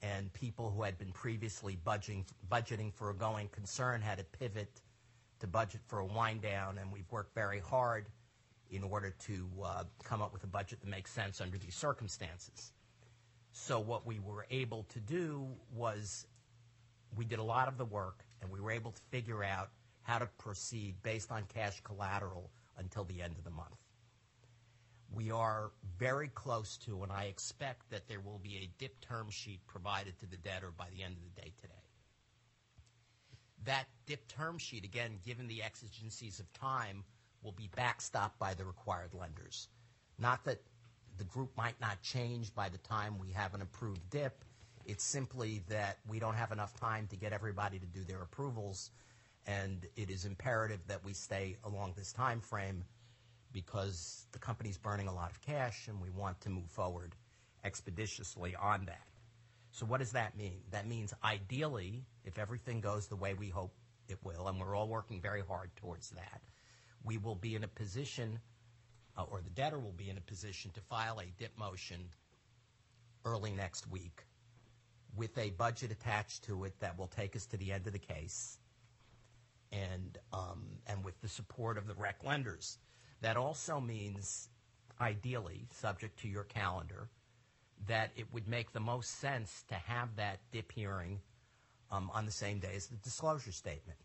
and 0.02 0.30
people 0.34 0.70
who 0.70 0.82
had 0.82 0.98
been 0.98 1.12
previously 1.12 1.78
budgeting, 1.86 2.92
for 2.92 3.08
a 3.08 3.14
going 3.14 3.48
concern 3.48 4.02
had 4.02 4.18
to 4.18 4.24
pivot 4.24 4.82
to 5.38 5.46
budget 5.46 5.80
for 5.86 6.00
a 6.00 6.04
wind 6.04 6.42
down, 6.42 6.76
and 6.76 6.92
we've 6.92 7.10
worked 7.10 7.34
very 7.34 7.60
hard 7.60 8.06
in 8.70 8.82
order 8.82 9.14
to 9.20 9.48
uh, 9.64 9.84
come 10.02 10.20
up 10.20 10.32
with 10.32 10.42
a 10.44 10.48
budget 10.48 10.80
that 10.80 10.90
makes 10.90 11.10
sense 11.10 11.40
under 11.40 11.56
these 11.56 11.74
circumstances. 11.74 12.72
So 13.52 13.78
what 13.78 14.04
we 14.04 14.18
were 14.18 14.46
able 14.50 14.82
to 14.94 15.00
do 15.00 15.46
was 15.72 16.26
we 17.16 17.24
did 17.24 17.38
a 17.38 17.42
lot 17.42 17.68
of 17.68 17.78
the 17.78 17.84
work, 17.84 18.24
and 18.40 18.50
we 18.50 18.60
were 18.60 18.70
able 18.70 18.92
to 18.92 19.02
figure 19.10 19.42
out 19.42 19.70
how 20.02 20.18
to 20.18 20.26
proceed 20.38 21.02
based 21.02 21.32
on 21.32 21.44
cash 21.52 21.80
collateral 21.82 22.50
until 22.78 23.04
the 23.04 23.22
end 23.22 23.36
of 23.38 23.44
the 23.44 23.50
month. 23.50 23.76
We 25.12 25.30
are 25.30 25.70
very 25.98 26.28
close 26.28 26.76
to, 26.78 27.02
and 27.02 27.12
I 27.12 27.24
expect 27.24 27.90
that 27.90 28.08
there 28.08 28.20
will 28.20 28.38
be 28.38 28.56
a 28.56 28.70
DIP 28.78 29.00
term 29.00 29.30
sheet 29.30 29.60
provided 29.66 30.18
to 30.18 30.26
the 30.26 30.36
debtor 30.36 30.72
by 30.76 30.86
the 30.94 31.02
end 31.02 31.16
of 31.16 31.22
the 31.22 31.40
day 31.40 31.52
today. 31.60 31.74
That 33.64 33.86
DIP 34.06 34.26
term 34.28 34.58
sheet, 34.58 34.84
again, 34.84 35.18
given 35.24 35.46
the 35.46 35.62
exigencies 35.62 36.40
of 36.40 36.52
time, 36.52 37.04
will 37.42 37.52
be 37.52 37.70
backstopped 37.76 38.38
by 38.38 38.54
the 38.54 38.64
required 38.64 39.14
lenders. 39.14 39.68
Not 40.18 40.44
that 40.44 40.60
the 41.16 41.24
group 41.24 41.56
might 41.56 41.80
not 41.80 42.02
change 42.02 42.54
by 42.54 42.68
the 42.68 42.78
time 42.78 43.18
we 43.18 43.30
have 43.32 43.54
an 43.54 43.62
approved 43.62 44.10
DIP. 44.10 44.44
It's 44.86 45.04
simply 45.04 45.62
that 45.68 45.98
we 46.08 46.18
don't 46.18 46.34
have 46.34 46.52
enough 46.52 46.78
time 46.78 47.06
to 47.08 47.16
get 47.16 47.32
everybody 47.32 47.78
to 47.78 47.86
do 47.86 48.04
their 48.04 48.22
approvals, 48.22 48.90
and 49.46 49.86
it 49.96 50.10
is 50.10 50.26
imperative 50.26 50.80
that 50.88 51.04
we 51.04 51.14
stay 51.14 51.56
along 51.64 51.94
this 51.96 52.12
time 52.12 52.40
frame 52.40 52.84
because 53.52 54.26
the 54.32 54.38
company's 54.38 54.76
burning 54.76 55.08
a 55.08 55.14
lot 55.14 55.30
of 55.30 55.40
cash, 55.40 55.88
and 55.88 56.00
we 56.00 56.10
want 56.10 56.40
to 56.42 56.50
move 56.50 56.68
forward 56.70 57.14
expeditiously 57.64 58.54
on 58.56 58.84
that. 58.84 59.06
So 59.70 59.86
what 59.86 60.00
does 60.00 60.12
that 60.12 60.36
mean? 60.36 60.60
That 60.70 60.86
means 60.86 61.14
ideally, 61.24 62.04
if 62.24 62.38
everything 62.38 62.80
goes 62.80 63.06
the 63.06 63.16
way 63.16 63.32
we 63.32 63.48
hope 63.48 63.72
it 64.08 64.18
will, 64.22 64.48
and 64.48 64.60
we're 64.60 64.76
all 64.76 64.88
working 64.88 65.20
very 65.20 65.40
hard 65.40 65.70
towards 65.76 66.10
that, 66.10 66.42
we 67.04 67.16
will 67.16 67.36
be 67.36 67.54
in 67.54 67.64
a 67.64 67.68
position, 67.68 68.38
uh, 69.16 69.22
or 69.30 69.40
the 69.40 69.50
debtor 69.50 69.78
will 69.78 69.92
be 69.92 70.10
in 70.10 70.18
a 70.18 70.22
position 70.22 70.70
to 70.72 70.80
file 70.82 71.20
a 71.20 71.26
DIP 71.40 71.56
motion 71.58 72.10
early 73.24 73.52
next 73.52 73.90
week 73.90 74.24
with 75.16 75.36
a 75.38 75.50
budget 75.50 75.90
attached 75.90 76.44
to 76.44 76.64
it 76.64 76.78
that 76.80 76.98
will 76.98 77.06
take 77.06 77.36
us 77.36 77.46
to 77.46 77.56
the 77.56 77.72
end 77.72 77.86
of 77.86 77.92
the 77.92 77.98
case 77.98 78.58
and, 79.72 80.18
um, 80.32 80.64
and 80.86 81.04
with 81.04 81.20
the 81.20 81.28
support 81.28 81.78
of 81.78 81.86
the 81.86 81.94
rec 81.94 82.22
lenders. 82.24 82.78
That 83.20 83.36
also 83.36 83.80
means, 83.80 84.48
ideally, 85.00 85.66
subject 85.72 86.18
to 86.20 86.28
your 86.28 86.44
calendar, 86.44 87.08
that 87.86 88.10
it 88.16 88.32
would 88.32 88.48
make 88.48 88.72
the 88.72 88.80
most 88.80 89.18
sense 89.18 89.64
to 89.68 89.74
have 89.74 90.16
that 90.16 90.40
DIP 90.52 90.72
hearing 90.72 91.20
um, 91.90 92.10
on 92.14 92.24
the 92.26 92.32
same 92.32 92.58
day 92.58 92.74
as 92.74 92.86
the 92.86 92.96
disclosure 92.96 93.52
statement. 93.52 93.98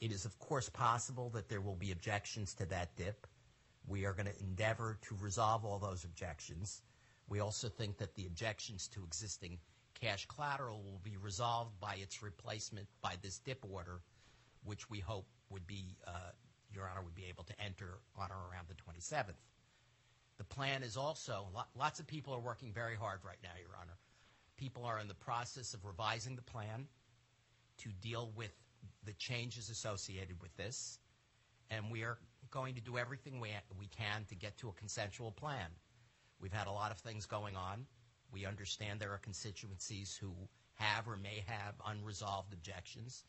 It 0.00 0.12
is, 0.12 0.24
of 0.24 0.38
course, 0.38 0.68
possible 0.68 1.30
that 1.30 1.48
there 1.48 1.60
will 1.60 1.76
be 1.76 1.92
objections 1.92 2.54
to 2.54 2.66
that 2.66 2.96
DIP. 2.96 3.26
We 3.86 4.04
are 4.04 4.12
going 4.12 4.26
to 4.26 4.40
endeavor 4.40 4.98
to 5.02 5.16
resolve 5.20 5.64
all 5.64 5.78
those 5.78 6.04
objections. 6.04 6.82
We 7.28 7.40
also 7.40 7.68
think 7.68 7.98
that 7.98 8.14
the 8.14 8.26
objections 8.26 8.88
to 8.88 9.04
existing 9.04 9.58
cash 10.04 10.26
collateral 10.26 10.82
will 10.82 11.00
be 11.02 11.16
resolved 11.16 11.80
by 11.80 11.94
its 11.94 12.22
replacement 12.22 12.86
by 13.00 13.14
this 13.22 13.38
DIP 13.38 13.64
order, 13.72 14.00
which 14.64 14.90
we 14.90 15.00
hope 15.00 15.26
would 15.48 15.66
be, 15.66 15.96
uh, 16.06 16.32
Your 16.70 16.88
Honor, 16.88 17.02
would 17.02 17.14
be 17.14 17.24
able 17.24 17.44
to 17.44 17.58
enter 17.58 18.00
on 18.18 18.30
or 18.30 18.50
around 18.52 18.66
the 18.68 18.74
27th. 18.74 19.40
The 20.36 20.44
plan 20.44 20.82
is 20.82 20.96
also, 20.98 21.46
lots 21.74 22.00
of 22.00 22.06
people 22.06 22.34
are 22.34 22.40
working 22.40 22.72
very 22.72 22.96
hard 22.96 23.20
right 23.24 23.38
now, 23.42 23.50
Your 23.58 23.76
Honor. 23.80 23.96
People 24.58 24.84
are 24.84 24.98
in 24.98 25.08
the 25.08 25.14
process 25.14 25.72
of 25.72 25.84
revising 25.86 26.36
the 26.36 26.42
plan 26.42 26.86
to 27.78 27.88
deal 28.02 28.30
with 28.36 28.52
the 29.04 29.12
changes 29.14 29.70
associated 29.70 30.42
with 30.42 30.54
this, 30.56 30.98
and 31.70 31.90
we 31.90 32.02
are 32.02 32.18
going 32.50 32.74
to 32.74 32.80
do 32.80 32.98
everything 32.98 33.40
we, 33.40 33.50
we 33.78 33.86
can 33.86 34.24
to 34.28 34.34
get 34.34 34.56
to 34.58 34.68
a 34.68 34.72
consensual 34.72 35.32
plan. 35.32 35.70
We've 36.40 36.52
had 36.52 36.66
a 36.66 36.72
lot 36.72 36.90
of 36.90 36.98
things 36.98 37.24
going 37.24 37.56
on. 37.56 37.86
We 38.34 38.44
understand 38.44 39.00
there 39.00 39.12
are 39.12 39.18
constituencies 39.18 40.18
who 40.20 40.34
have 40.74 41.06
or 41.06 41.16
may 41.16 41.44
have 41.46 41.74
unresolved 41.86 42.52
objections. 42.52 43.24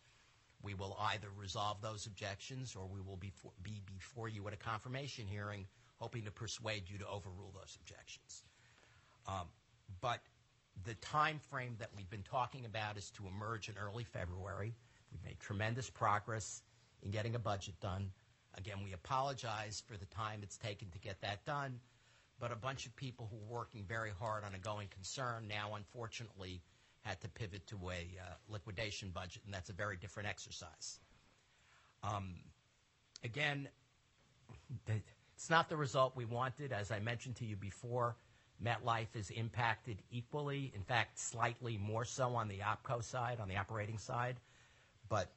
We 0.64 0.74
will 0.74 0.98
either 1.00 1.28
resolve 1.38 1.78
those 1.82 2.08
objections 2.08 2.76
or 2.76 2.88
we 2.88 3.00
will 3.00 3.18
be, 3.18 3.32
for, 3.36 3.52
be 3.62 3.82
before 3.86 4.28
you 4.28 4.48
at 4.48 4.54
a 4.54 4.58
confirmation 4.58 5.28
hearing 5.28 5.68
hoping 5.98 6.24
to 6.24 6.32
persuade 6.32 6.84
you 6.90 6.98
to 6.98 7.08
overrule 7.08 7.54
those 7.54 7.78
objections. 7.80 8.44
Um, 9.28 9.48
but 10.02 10.20
the 10.84 10.96
time 10.96 11.40
frame 11.40 11.76
that 11.80 11.90
we've 11.96 12.10
been 12.10 12.24
talking 12.24 12.66
about 12.66 12.98
is 12.98 13.12
to 13.12 13.28
emerge 13.28 13.70
in 13.70 13.76
early 13.78 14.04
February. 14.04 14.74
We've 15.12 15.24
made 15.24 15.40
tremendous 15.40 15.90
progress 15.90 16.64
in 17.04 17.12
getting 17.12 17.36
a 17.36 17.40
budget 17.40 17.80
done. 17.80 18.12
Again, 18.58 18.78
we 18.84 18.94
apologize 18.94 19.84
for 19.86 19.98
the 19.98 20.06
time 20.06 20.40
it's 20.42 20.58
taken 20.58 20.90
to 20.92 21.00
get 21.00 21.22
that 21.22 21.46
done, 21.46 21.80
but 22.40 22.52
a 22.52 22.56
bunch 22.56 22.86
of 22.86 22.96
people 22.96 23.28
who 23.32 23.38
were 23.38 23.60
working 23.60 23.84
very 23.88 24.12
hard 24.20 24.44
on 24.44 24.54
a 24.54 24.60
going 24.60 24.88
concern 24.90 25.48
now, 25.48 25.76
unfortunately, 25.76 26.62
had 27.02 27.22
to 27.22 27.30
pivot 27.30 27.66
to 27.68 27.76
a 27.90 28.10
uh, 28.20 28.34
liquidation 28.50 29.10
budget, 29.10 29.42
and 29.46 29.54
that's 29.54 29.70
a 29.70 29.74
very 29.74 29.96
different 29.96 30.28
exercise. 30.28 31.00
Um, 32.04 32.36
again, 33.24 33.70
it's 34.88 35.50
not 35.50 35.70
the 35.70 35.78
result 35.78 36.16
we 36.16 36.26
wanted. 36.26 36.72
As 36.72 36.92
I 36.92 37.00
mentioned 37.00 37.36
to 37.38 37.46
you 37.46 37.56
before, 37.56 38.16
MetLife 38.64 39.16
is 39.16 39.30
impacted 39.32 39.98
equally, 40.12 40.72
in 40.76 40.82
fact, 40.82 41.20
slightly 41.20 41.78
more 41.78 42.06
so 42.06 42.36
on 42.36 42.48
the 42.48 42.60
OPCO 42.60 43.04
side, 43.04 43.40
on 43.40 43.48
the 43.48 43.58
operating 43.58 43.98
side. 43.98 44.38
But 45.10 45.30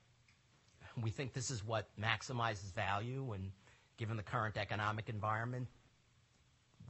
we 1.02 1.10
think 1.10 1.32
this 1.32 1.50
is 1.50 1.64
what 1.64 1.88
maximizes 2.00 2.72
value, 2.74 3.32
and 3.32 3.50
given 3.98 4.16
the 4.16 4.22
current 4.22 4.56
economic 4.56 5.08
environment, 5.08 5.68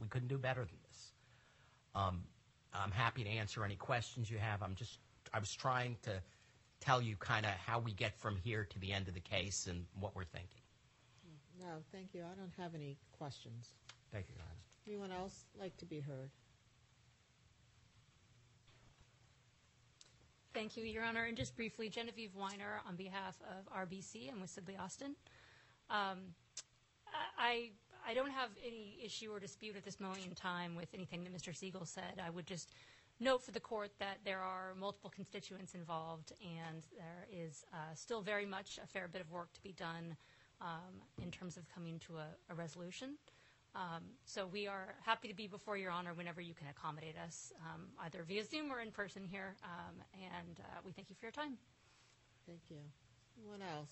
we 0.01 0.07
couldn't 0.07 0.27
do 0.27 0.37
better 0.37 0.61
than 0.61 0.77
this. 0.87 1.11
Um, 1.95 2.23
I'm 2.73 2.91
happy 2.91 3.23
to 3.23 3.29
answer 3.29 3.65
any 3.65 3.75
questions 3.75 4.29
you 4.29 4.37
have. 4.37 4.61
I'm 4.61 4.75
just, 4.75 4.99
I 5.33 5.39
was 5.39 5.53
trying 5.53 5.97
to 6.03 6.21
tell 6.79 7.01
you 7.01 7.15
kind 7.17 7.45
of 7.45 7.51
how 7.51 7.79
we 7.79 7.93
get 7.93 8.17
from 8.17 8.35
here 8.35 8.65
to 8.69 8.79
the 8.79 8.93
end 8.93 9.07
of 9.07 9.13
the 9.13 9.19
case 9.19 9.67
and 9.67 9.85
what 9.99 10.15
we're 10.15 10.23
thinking. 10.23 10.61
No, 11.59 11.83
thank 11.91 12.13
you. 12.13 12.21
I 12.21 12.35
don't 12.35 12.53
have 12.57 12.73
any 12.73 12.97
questions. 13.17 13.73
Thank 14.11 14.27
you, 14.29 14.35
Your 14.35 14.43
Honor. 14.45 14.59
Anyone 14.87 15.11
else 15.11 15.45
like 15.59 15.75
to 15.77 15.85
be 15.85 15.99
heard? 15.99 16.29
Thank 20.53 20.77
you, 20.77 20.83
Your 20.83 21.03
Honor. 21.03 21.25
And 21.25 21.37
just 21.37 21.55
briefly, 21.55 21.89
Genevieve 21.89 22.33
Weiner 22.35 22.81
on 22.87 22.95
behalf 22.95 23.37
of 23.43 23.71
RBC 23.73 24.31
and 24.31 24.41
with 24.41 24.55
Sidley 24.55 24.79
Austin. 24.79 25.15
Um, 25.89 26.19
I, 27.37 27.71
I 28.07 28.13
don't 28.13 28.31
have 28.31 28.49
any 28.65 28.97
issue 29.03 29.31
or 29.31 29.39
dispute 29.39 29.75
at 29.75 29.85
this 29.85 29.99
moment 29.99 30.25
in 30.25 30.35
time 30.35 30.75
with 30.75 30.89
anything 30.93 31.23
that 31.23 31.35
Mr. 31.35 31.55
Siegel 31.55 31.85
said. 31.85 32.21
I 32.23 32.29
would 32.29 32.47
just 32.47 32.73
note 33.19 33.43
for 33.43 33.51
the 33.51 33.59
court 33.59 33.91
that 33.99 34.17
there 34.23 34.39
are 34.39 34.73
multiple 34.79 35.09
constituents 35.09 35.75
involved 35.75 36.33
and 36.41 36.87
there 36.97 37.27
is 37.31 37.65
uh, 37.73 37.93
still 37.93 38.21
very 38.21 38.45
much 38.45 38.79
a 38.83 38.87
fair 38.87 39.07
bit 39.07 39.21
of 39.21 39.29
work 39.29 39.51
to 39.53 39.61
be 39.61 39.73
done 39.73 40.15
um, 40.61 41.01
in 41.21 41.31
terms 41.31 41.57
of 41.57 41.63
coming 41.73 41.99
to 41.99 42.17
a, 42.17 42.55
resolution. 42.55 43.15
Um, 43.75 44.03
so 44.25 44.47
we 44.47 44.67
are 44.67 44.95
happy 45.05 45.27
to 45.27 45.35
be 45.35 45.47
before 45.47 45.77
Your 45.77 45.91
Honor 45.91 46.13
whenever 46.13 46.41
you 46.41 46.53
can 46.53 46.67
accommodate 46.67 47.15
us, 47.17 47.53
um, 47.71 47.83
either 48.03 48.23
via 48.23 48.43
Zoom 48.43 48.71
or 48.71 48.79
in 48.79 48.91
person 48.91 49.23
here. 49.23 49.55
And 50.13 50.59
uh, 50.59 50.79
we 50.83 50.91
thank 50.91 51.09
you 51.09 51.15
for 51.19 51.25
your 51.25 51.31
time. 51.31 51.57
Thank 52.47 52.61
you. 52.69 52.77
Anyone 53.37 53.61
else? 53.61 53.91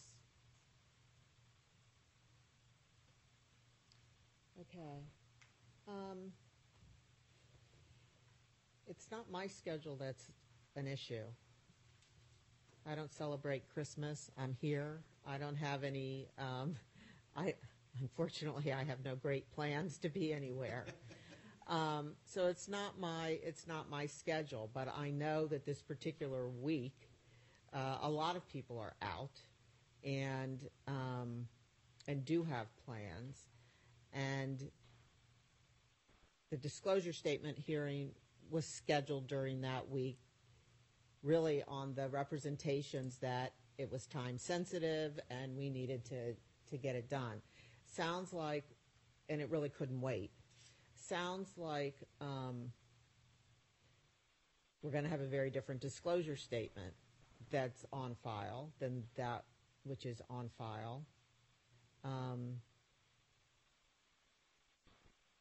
Okay. 4.59 5.03
Um, 5.87 6.31
it's 8.87 9.07
not 9.11 9.29
my 9.29 9.47
schedule 9.47 9.95
that's 9.95 10.31
an 10.75 10.87
issue. 10.87 11.23
I 12.89 12.95
don't 12.95 13.13
celebrate 13.13 13.67
Christmas. 13.73 14.31
I'm 14.37 14.55
here. 14.59 15.01
I 15.27 15.37
don't 15.37 15.57
have 15.57 15.83
any. 15.83 16.27
Um, 16.39 16.75
I 17.35 17.53
unfortunately 17.99 18.73
I 18.73 18.83
have 18.83 19.03
no 19.03 19.15
great 19.15 19.51
plans 19.51 19.97
to 19.99 20.09
be 20.09 20.33
anywhere. 20.33 20.85
Um, 21.69 22.13
so 22.23 22.47
it's 22.47 22.69
not 22.69 22.97
my 22.97 23.39
it's 23.43 23.67
not 23.67 23.89
my 23.89 24.05
schedule, 24.05 24.69
but 24.73 24.87
I 24.97 25.09
know 25.09 25.47
that 25.47 25.65
this 25.65 25.81
particular 25.81 26.47
week, 26.47 27.09
uh, 27.73 27.97
a 28.03 28.09
lot 28.09 28.37
of 28.37 28.47
people 28.47 28.79
are 28.79 28.93
out, 29.01 29.41
and 30.01 30.59
um, 30.87 31.45
and 32.07 32.23
do 32.23 32.43
have 32.43 32.67
plans, 32.85 33.49
and 34.13 34.69
the 36.49 36.57
disclosure 36.57 37.13
statement 37.13 37.57
hearing 37.57 38.11
was 38.49 38.65
scheduled 38.65 39.27
during 39.27 39.61
that 39.61 39.89
week, 39.89 40.19
really 41.23 41.63
on 41.67 41.93
the 41.93 42.07
representations 42.09 43.17
that 43.17 43.53
it 43.77 43.91
was 43.91 44.07
time 44.07 44.37
sensitive 44.37 45.19
and 45.29 45.55
we 45.57 45.69
needed 45.69 46.05
to 46.05 46.77
get 46.77 46.95
it 46.95 47.09
done. 47.09 47.41
Sounds 47.85 48.33
like, 48.33 48.65
and 49.29 49.41
it 49.41 49.49
really 49.49 49.69
couldn't 49.69 50.01
wait 50.01 50.31
sounds 51.07 51.49
like 51.57 51.95
um, 52.19 52.71
we're 54.81 54.91
going 54.91 55.03
to 55.03 55.09
have 55.09 55.21
a 55.21 55.27
very 55.27 55.49
different 55.49 55.81
disclosure 55.81 56.35
statement 56.35 56.93
that's 57.49 57.85
on 57.93 58.15
file 58.23 58.69
than 58.79 59.03
that 59.15 59.43
which 59.83 60.05
is 60.05 60.21
on 60.29 60.49
file. 60.57 61.03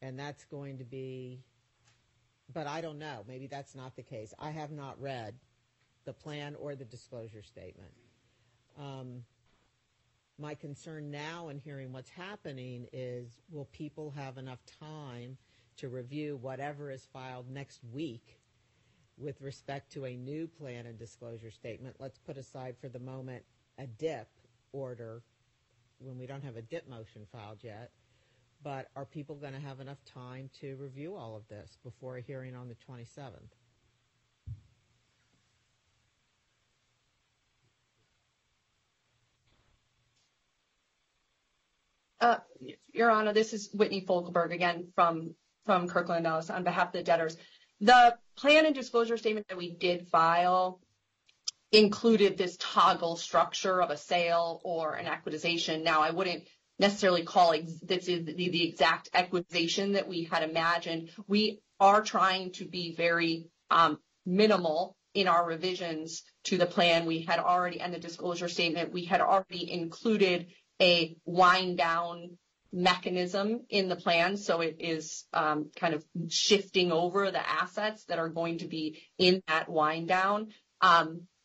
And 0.01 0.17
that's 0.19 0.45
going 0.45 0.77
to 0.77 0.83
be, 0.83 1.39
but 2.53 2.67
I 2.67 2.81
don't 2.81 2.99
know. 2.99 3.23
Maybe 3.27 3.47
that's 3.47 3.75
not 3.75 3.95
the 3.95 4.03
case. 4.03 4.33
I 4.39 4.51
have 4.51 4.71
not 4.71 5.01
read 5.01 5.33
the 6.05 6.13
plan 6.13 6.55
or 6.55 6.75
the 6.75 6.85
disclosure 6.85 7.43
statement. 7.43 7.91
Um, 8.79 9.23
my 10.39 10.53
concern 10.53 11.09
now 11.09 11.49
in 11.49 11.57
hearing 11.57 11.91
what's 11.91 12.11
happening 12.11 12.87
is 12.93 13.41
will 13.51 13.65
people 13.71 14.11
have 14.11 14.37
enough 14.37 14.59
time 14.79 15.37
to 15.77 15.89
review 15.89 16.37
whatever 16.37 16.91
is 16.91 17.07
filed 17.11 17.49
next 17.49 17.79
week 17.91 18.39
with 19.17 19.41
respect 19.41 19.91
to 19.93 20.05
a 20.05 20.15
new 20.15 20.47
plan 20.47 20.85
and 20.85 20.97
disclosure 20.97 21.51
statement. 21.51 21.95
Let's 21.99 22.19
put 22.19 22.37
aside 22.37 22.75
for 22.79 22.87
the 22.87 22.99
moment 22.99 23.43
a 23.79 23.87
DIP 23.87 24.27
order 24.71 25.23
when 25.99 26.17
we 26.17 26.27
don't 26.27 26.43
have 26.43 26.55
a 26.55 26.61
DIP 26.61 26.87
motion 26.87 27.25
filed 27.31 27.59
yet. 27.63 27.91
But 28.67 28.89
are 28.97 29.05
people 29.05 29.35
going 29.35 29.53
to 29.53 29.61
have 29.61 29.79
enough 29.79 30.03
time 30.03 30.49
to 30.59 30.75
review 30.75 31.15
all 31.15 31.37
of 31.37 31.47
this 31.47 31.77
before 31.85 32.17
a 32.17 32.21
hearing 32.21 32.53
on 32.53 32.67
the 32.67 32.75
27th? 32.75 33.31
Uh, 42.19 42.39
Your 42.91 43.09
Honor, 43.09 43.31
this 43.31 43.53
is 43.53 43.69
Whitney 43.73 44.01
Fogelberg 44.01 44.51
again 44.51 44.91
from 44.93 45.35
Kirkland 45.65 46.17
and 46.17 46.27
Ellis 46.27 46.49
on 46.49 46.65
behalf 46.65 46.87
of 46.87 46.91
the 46.91 47.03
debtors. 47.03 47.37
The 47.79 48.17
plan 48.35 48.65
and 48.65 48.75
disclosure 48.75 49.15
statement 49.15 49.47
that 49.47 49.57
we 49.57 49.77
did 49.77 50.09
file 50.09 50.81
included 51.71 52.37
this 52.37 52.57
toggle 52.59 53.15
structure 53.15 53.81
of 53.81 53.91
a 53.91 53.97
sale 53.97 54.59
or 54.65 54.95
an 54.95 55.05
equitization. 55.05 55.83
Now, 55.83 56.01
I 56.01 56.11
wouldn't 56.11 56.43
necessarily 56.79 57.23
call 57.23 57.55
this 57.81 58.07
is 58.07 58.25
the, 58.25 58.69
exact 58.69 59.11
equitization 59.13 59.93
that 59.93 60.07
we 60.07 60.23
had 60.23 60.43
imagined. 60.43 61.09
We 61.27 61.59
are 61.79 62.01
trying 62.01 62.51
to 62.53 62.65
be 62.65 62.95
very 62.95 63.47
um, 63.69 63.99
minimal 64.25 64.95
in 65.13 65.27
our 65.27 65.45
revisions 65.45 66.23
to 66.45 66.57
the 66.57 66.65
plan. 66.65 67.05
We 67.05 67.21
had 67.21 67.39
already, 67.39 67.79
and 67.79 67.93
the 67.93 67.99
disclosure 67.99 68.47
statement, 68.47 68.93
we 68.93 69.05
had 69.05 69.21
already 69.21 69.71
included 69.71 70.47
a 70.79 71.15
wind 71.25 71.77
down 71.77 72.37
mechanism 72.71 73.61
in 73.69 73.89
the 73.89 73.95
plan. 73.95 74.37
So 74.37 74.61
it 74.61 74.77
is 74.79 75.25
um, 75.33 75.71
kind 75.75 75.93
of 75.93 76.05
shifting 76.29 76.91
over 76.91 77.31
the 77.31 77.49
assets 77.49 78.03
that 78.05 78.19
are 78.19 78.29
going 78.29 78.59
to 78.59 78.67
be 78.67 79.01
in 79.17 79.41
that 79.47 79.69
wind 79.69 80.07
down. 80.07 80.49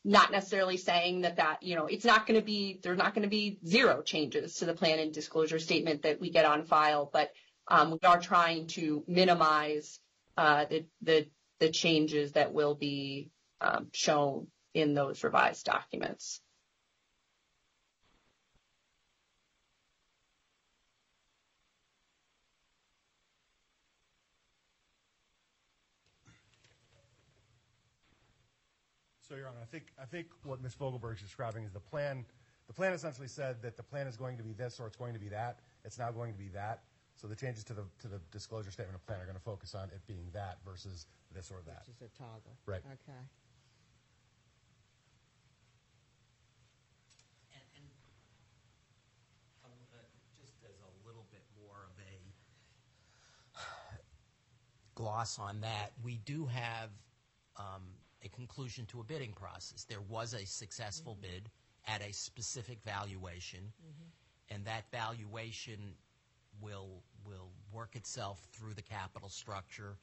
Not 0.05 0.33
necessarily 0.33 0.77
saying 0.77 1.21
that 1.21 1.37
that, 1.37 1.63
you 1.63 1.77
know, 1.77 1.87
it's 1.87 2.05
not 2.05 2.27
going 2.27 2.41
to 2.41 2.45
be, 2.45 2.81
there's 2.83 2.99
not 2.99 3.15
going 3.15 3.23
to 3.23 3.29
be 3.29 3.59
zero 3.65 4.03
changes 4.03 4.57
to 4.57 4.65
the 4.65 4.75
plan 4.75 4.99
and 4.99 5.13
disclosure 5.13 5.61
statement 5.61 6.03
that 6.03 6.21
we 6.21 6.31
get 6.31 6.45
on 6.45 6.65
file, 6.65 7.09
but 7.13 7.31
um, 7.69 7.93
we 7.93 7.99
are 8.05 8.19
trying 8.19 8.67
to 8.69 9.05
minimize 9.07 10.01
uh, 10.37 10.65
the, 10.65 10.85
the, 11.03 11.27
the 11.61 11.71
changes 11.71 12.33
that 12.33 12.53
will 12.53 12.75
be 12.75 13.31
um, 13.61 13.89
shown 13.93 14.49
in 14.75 14.95
those 14.95 15.23
revised 15.23 15.65
documents. 15.67 16.41
So, 29.33 29.39
Your 29.39 29.49
Honor, 29.49 29.61
I 29.63 29.65
think, 29.65 29.87
I 29.99 30.05
think 30.05 30.27
what 30.45 30.63
Ms. 30.63 30.75
Fogelberg 30.79 31.15
is 31.15 31.23
describing 31.23 31.65
is 31.65 31.73
the 31.73 31.81
plan. 31.81 32.27
The 32.67 32.75
plan 32.75 32.93
essentially 32.93 33.29
said 33.29 33.63
that 33.63 33.79
the 33.79 33.83
plan 33.83 34.07
is 34.07 34.15
going 34.15 34.37
to 34.37 34.43
be 34.43 34.53
this 34.53 34.79
or 34.79 34.87
it's 34.87 34.97
going 34.97 35.15
to 35.15 35.19
be 35.19 35.31
that. 35.31 35.61
It's 35.87 35.99
now 35.99 36.11
going 36.11 36.35
to 36.35 36.39
be 36.39 36.49
that. 36.49 36.83
So 37.17 37.29
the 37.29 37.35
changes 37.35 37.65
to 37.65 37.73
the, 37.73 37.85
to 38.01 38.09
the 38.09 38.21
disclosure 38.31 38.71
statement 38.71 38.95
of 38.95 39.07
plan 39.07 39.23
are 39.23 39.25
going 39.25 39.39
to 39.39 39.43
focus 39.43 39.75
on 39.75 39.85
it 39.85 40.07
being 40.07 40.27
that 40.35 40.59
versus 40.67 41.07
this 41.35 41.51
or 41.51 41.63
that. 41.65 41.85
Which 41.87 41.97
is 41.97 42.03
a 42.03 42.09
toggle. 42.19 42.59
Right. 42.67 42.83
Okay. 42.85 43.23
And, 47.55 47.63
and 47.75 47.89
uh, 49.65 49.69
just 50.43 50.53
as 50.63 50.77
a 50.77 51.09
little 51.09 51.25
bit 51.31 51.45
more 51.59 51.89
of 51.89 51.97
a 53.57 53.97
gloss 54.95 55.39
on 55.39 55.63
that, 55.63 55.93
we 56.05 56.19
do 56.27 56.45
have 56.45 56.91
um, 57.57 57.97
a 58.25 58.29
conclusion 58.29 58.87
to 58.87 59.01
a 59.01 59.05
bidding 59.05 59.33
process. 59.33 59.85
There 59.85 60.01
was 60.09 60.35
a 60.35 60.47
successful 60.47 61.17
bid 61.21 61.51
at 61.87 62.01
a 62.03 62.13
specific 62.13 62.79
valuation, 62.85 63.73
and 64.51 64.65
that 64.65 64.85
valuation 64.91 65.95
will 66.61 67.03
will 67.27 67.51
work 67.73 67.97
itself 67.97 68.47
through 68.53 68.75
the 68.75 68.83
capital 68.83 69.29
structure 69.29 69.97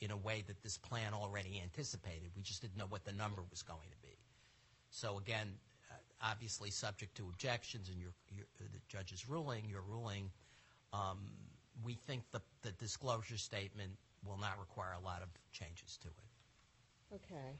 in 0.00 0.10
a 0.10 0.16
way 0.16 0.42
that 0.46 0.60
this 0.62 0.78
plan 0.78 1.14
already 1.14 1.60
anticipated. 1.62 2.30
We 2.36 2.42
just 2.42 2.60
didn't 2.60 2.76
know 2.76 2.86
what 2.88 3.04
the 3.04 3.12
number 3.12 3.42
was 3.50 3.62
going 3.62 3.88
to 3.90 3.96
be. 4.02 4.16
So 4.90 5.18
again, 5.18 5.48
uh, 5.90 5.94
obviously 6.20 6.70
subject 6.70 7.14
to 7.16 7.24
objections 7.24 7.88
and 7.88 7.98
your, 7.98 8.10
your 8.30 8.46
the 8.58 8.80
judge's 8.88 9.28
ruling, 9.28 9.68
your 9.68 9.82
ruling, 9.82 10.30
um, 10.92 11.18
we 11.84 11.94
think 11.94 12.22
the, 12.32 12.40
the 12.62 12.72
disclosure 12.72 13.38
statement 13.38 13.92
will 14.26 14.38
not 14.38 14.58
require 14.58 14.94
a 15.00 15.04
lot 15.04 15.22
of 15.22 15.28
changes 15.52 15.98
to 16.02 16.08
it. 16.08 16.31
Okay. 17.14 17.58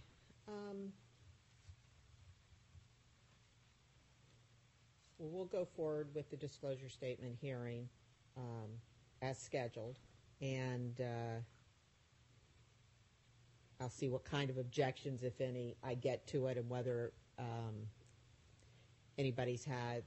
Um, 0.48 0.92
well, 5.18 5.28
we'll 5.30 5.44
go 5.44 5.64
forward 5.64 6.08
with 6.14 6.30
the 6.30 6.36
disclosure 6.36 6.88
statement 6.88 7.36
hearing 7.40 7.88
um, 8.36 8.70
as 9.20 9.38
scheduled, 9.38 9.98
and 10.40 10.98
uh, 11.00 11.40
I'll 13.80 13.90
see 13.90 14.08
what 14.08 14.24
kind 14.24 14.48
of 14.48 14.56
objections, 14.56 15.22
if 15.22 15.40
any, 15.40 15.76
I 15.84 15.94
get 15.94 16.26
to 16.28 16.46
it, 16.46 16.56
and 16.56 16.68
whether 16.70 17.12
um, 17.38 17.88
anybody's 19.18 19.64
had 19.64 20.02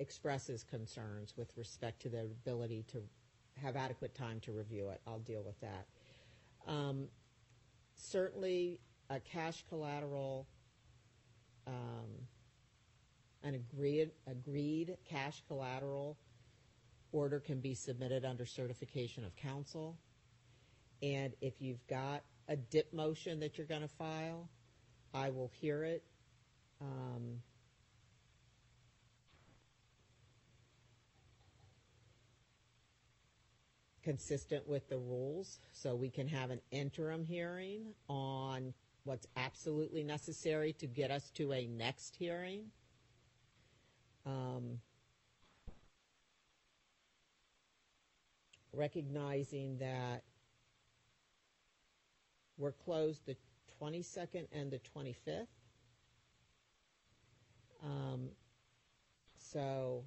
expresses 0.00 0.64
concerns 0.64 1.34
with 1.36 1.56
respect 1.56 2.02
to 2.02 2.08
their 2.10 2.24
ability 2.24 2.84
to 2.88 3.02
have 3.62 3.76
adequate 3.76 4.14
time 4.14 4.40
to 4.40 4.52
review 4.52 4.88
it. 4.90 5.00
I'll 5.06 5.18
deal 5.20 5.42
with 5.42 5.58
that. 5.60 5.86
Um, 6.66 7.08
certainly, 8.02 8.80
a 9.10 9.20
cash 9.20 9.64
collateral 9.68 10.46
um, 11.66 12.26
an 13.44 13.54
agreed, 14.26 14.96
cash 15.08 15.42
collateral 15.48 16.16
order 17.12 17.40
can 17.40 17.60
be 17.60 17.74
submitted 17.74 18.24
under 18.24 18.46
certification 18.46 19.24
of 19.24 19.34
counsel. 19.36 19.96
And 21.02 21.34
if 21.40 21.60
you've 21.60 21.84
got 21.86 22.22
a 22.48 22.56
dip 22.56 22.92
motion 22.92 23.40
that 23.40 23.58
you're 23.58 23.66
gonna 23.66 23.88
file, 23.88 24.48
I 25.12 25.30
will 25.30 25.50
hear 25.60 25.84
it. 25.84 26.04
Consistent 34.02 34.66
with 34.68 34.88
the 34.88 34.98
rules, 34.98 35.58
so 35.72 35.94
we 35.94 36.10
can 36.10 36.28
have 36.28 36.50
an 36.50 36.60
interim 36.70 37.24
hearing 37.24 37.94
on 38.08 38.74
what's 39.04 39.26
absolutely 39.36 40.02
necessary 40.02 40.72
to 40.74 40.86
get 40.86 41.10
us 41.10 41.30
to 41.30 41.52
a 41.52 41.66
next 41.66 42.16
hearing. 42.16 42.64
Um, 44.24 44.78
recognizing 48.72 49.78
that 49.78 50.22
we're 52.56 52.72
closed 52.72 53.26
the 53.26 53.36
22nd 53.80 54.46
and 54.52 54.70
the 54.70 54.80
25th. 54.96 55.46
Um, 57.84 58.28
so, 59.36 60.04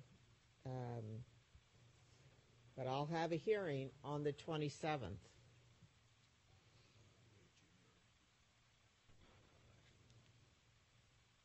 um, 0.65 1.03
but 2.75 2.87
I'll 2.87 3.07
have 3.07 3.31
a 3.31 3.39
hearing 3.39 3.89
on 4.03 4.23
the 4.23 4.33
27th. 4.33 5.23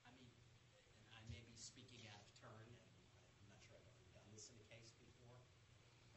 I 0.02 0.10
mean, 0.18 0.26
and 1.06 1.14
I 1.14 1.22
may 1.30 1.42
be 1.46 1.54
speaking 1.54 2.02
out 2.10 2.18
of 2.18 2.30
turn, 2.42 2.66
and 2.66 2.82
I'm 3.38 3.46
not 3.46 3.62
sure 3.62 3.78
I've 3.78 3.86
ever 3.94 4.06
done 4.10 4.26
this 4.34 4.50
in 4.50 4.58
a 4.58 4.66
case 4.66 4.90
before, 4.98 5.38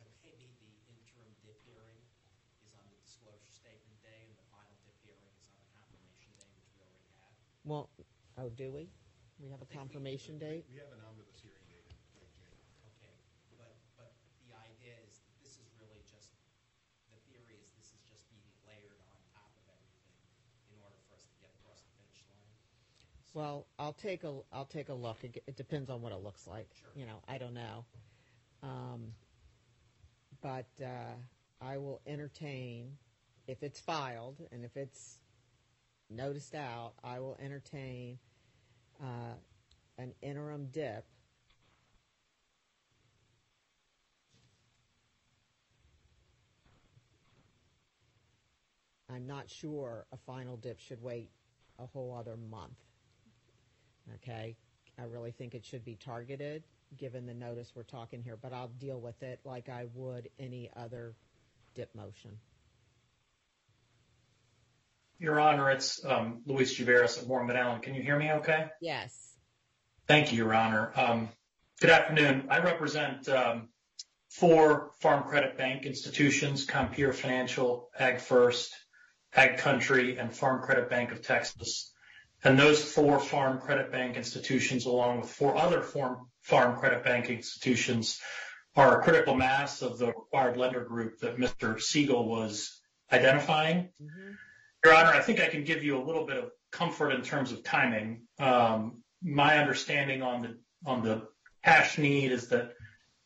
but 0.01 0.09
maybe 0.25 0.49
the 0.57 0.73
interim 0.89 1.29
dip 1.45 1.61
hearing 1.61 2.01
is 2.65 2.73
on 2.73 2.81
the 2.89 2.97
disclosure 3.05 3.53
statement 3.53 4.01
day, 4.01 4.25
and 4.25 4.33
the 4.33 4.47
final 4.49 4.73
dip 4.81 4.97
hearing 5.05 5.29
is 5.29 5.45
on 5.45 5.53
the 5.61 5.69
confirmation 5.77 6.33
day, 6.41 6.49
which 6.57 6.73
we 6.73 6.81
already 6.81 7.13
had. 7.21 7.33
Well, 7.69 7.93
oh, 8.41 8.49
do 8.49 8.73
we? 8.73 8.89
We 9.37 9.49
have 9.53 9.61
a 9.61 9.69
confirmation 9.69 10.41
date? 10.41 10.65
We 10.73 10.81
have 10.81 10.89
an 10.89 11.05
omnibus 11.05 11.37
hearing 11.41 11.65
date 11.69 11.85
in 11.85 11.97
late 12.17 12.31
January. 12.37 12.65
Okay, 12.95 13.13
but, 13.59 13.75
but 13.99 14.13
the 14.47 14.53
idea 14.55 14.95
is, 15.03 15.19
that 15.19 15.35
this 15.43 15.59
is 15.59 15.67
really 15.81 15.99
just, 16.07 16.31
the 17.11 17.19
theory 17.27 17.59
is 17.59 17.67
this 17.75 17.91
is 17.91 18.01
just 18.07 18.23
being 18.31 18.45
layered 18.63 19.01
on 19.09 19.19
top 19.35 19.51
of 19.57 19.65
everything 19.67 20.15
in 20.71 20.79
order 20.79 20.95
for 21.09 21.17
us 21.17 21.27
to 21.27 21.35
get 21.43 21.51
across 21.59 21.83
the 21.83 21.91
finish 21.99 22.23
line. 22.31 22.55
Well, 23.33 23.65
I'll 23.79 23.93
take 23.93 24.23
a, 24.23 24.33
I'll 24.51 24.65
take 24.65 24.89
a 24.89 24.93
look. 24.93 25.23
It 25.23 25.43
it 25.47 25.55
depends 25.57 25.89
on 25.89 26.01
what 26.01 26.11
it 26.11 26.23
looks 26.23 26.47
like. 26.47 26.69
Sure. 26.79 26.89
You 26.95 27.05
know, 27.07 27.19
I 27.27 27.37
don't 27.37 27.53
know. 27.55 27.85
Um, 28.61 29.13
but, 30.41 30.67
uh, 30.81 31.15
I 31.61 31.77
will 31.77 32.01
entertain, 32.05 32.97
if 33.47 33.63
it's 33.63 33.79
filed 33.79 34.41
and 34.51 34.63
if 34.63 34.77
it's 34.77 35.17
noticed 36.09 36.53
out, 36.53 36.93
I 37.03 37.19
will 37.19 37.37
entertain, 37.39 38.19
uh, 39.01 39.35
an 39.97 40.13
interim 40.21 40.67
dip. 40.71 41.05
I'm 49.09 49.27
not 49.27 49.49
sure 49.49 50.05
a 50.11 50.17
final 50.17 50.57
dip 50.57 50.79
should 50.79 51.01
wait 51.01 51.29
a 51.79 51.85
whole 51.85 52.13
other 52.13 52.35
month. 52.37 52.77
Okay, 54.15 54.55
I 54.99 55.03
really 55.03 55.31
think 55.31 55.55
it 55.55 55.65
should 55.65 55.85
be 55.85 55.95
targeted, 55.95 56.63
given 56.97 57.25
the 57.25 57.33
notice 57.33 57.71
we're 57.75 57.83
talking 57.83 58.21
here, 58.21 58.37
but 58.37 58.53
I'll 58.53 58.67
deal 58.67 58.99
with 58.99 59.21
it 59.23 59.39
like 59.45 59.69
I 59.69 59.87
would 59.93 60.29
any 60.39 60.69
other 60.75 61.15
dip 61.75 61.93
motion. 61.95 62.37
Your 65.19 65.39
Honor, 65.39 65.71
it's 65.71 66.03
um, 66.03 66.41
Luis 66.45 66.77
Lluberas 66.77 67.21
at 67.21 67.27
Moore 67.27 67.45
Van 67.47 67.55
Allen. 67.55 67.79
Can 67.81 67.95
you 67.95 68.01
hear 68.01 68.17
me 68.17 68.31
okay? 68.31 68.67
Yes, 68.81 69.33
Thank 70.05 70.33
you, 70.33 70.39
Your 70.39 70.53
Honor. 70.53 70.91
Um, 70.95 71.29
Good 71.79 71.89
afternoon. 71.89 72.47
I 72.49 72.59
represent 72.59 73.27
um, 73.27 73.69
four 74.29 74.91
Farm 75.01 75.23
Credit 75.23 75.57
Bank 75.57 75.85
institutions, 75.85 76.65
Compeer 76.65 77.13
Financial, 77.13 77.89
Ag 77.97 78.19
First, 78.19 78.73
Ag 79.35 79.57
Country, 79.57 80.17
and 80.17 80.33
Farm 80.33 80.61
Credit 80.61 80.89
Bank 80.89 81.11
of 81.11 81.21
Texas. 81.21 81.92
And 82.43 82.59
those 82.59 82.83
four 82.83 83.19
Farm 83.19 83.59
Credit 83.59 83.91
Bank 83.91 84.17
institutions, 84.17 84.85
along 84.85 85.21
with 85.21 85.29
four 85.29 85.55
other 85.55 85.81
farm, 85.81 86.27
farm 86.41 86.77
Credit 86.77 87.03
Bank 87.03 87.29
institutions, 87.29 88.19
are 88.75 88.99
a 88.99 89.03
critical 89.03 89.35
mass 89.35 89.81
of 89.81 89.97
the 89.97 90.07
required 90.07 90.57
lender 90.57 90.83
group 90.83 91.19
that 91.19 91.37
Mr. 91.37 91.79
Siegel 91.79 92.27
was 92.27 92.81
identifying. 93.11 93.89
Your 94.83 94.93
Honor, 94.93 95.09
I 95.09 95.21
think 95.21 95.39
I 95.39 95.47
can 95.47 95.63
give 95.63 95.83
you 95.83 95.97
a 95.97 96.03
little 96.03 96.25
bit 96.25 96.37
of 96.37 96.51
comfort 96.71 97.11
in 97.11 97.21
terms 97.21 97.51
of 97.51 97.63
timing. 97.63 98.23
Um, 98.39 99.03
my 99.21 99.59
understanding 99.59 100.21
on 100.21 100.41
the 100.41 100.57
on 100.85 101.01
the 101.01 101.27
cash 101.63 101.97
need 101.97 102.31
is 102.31 102.49
that 102.49 102.73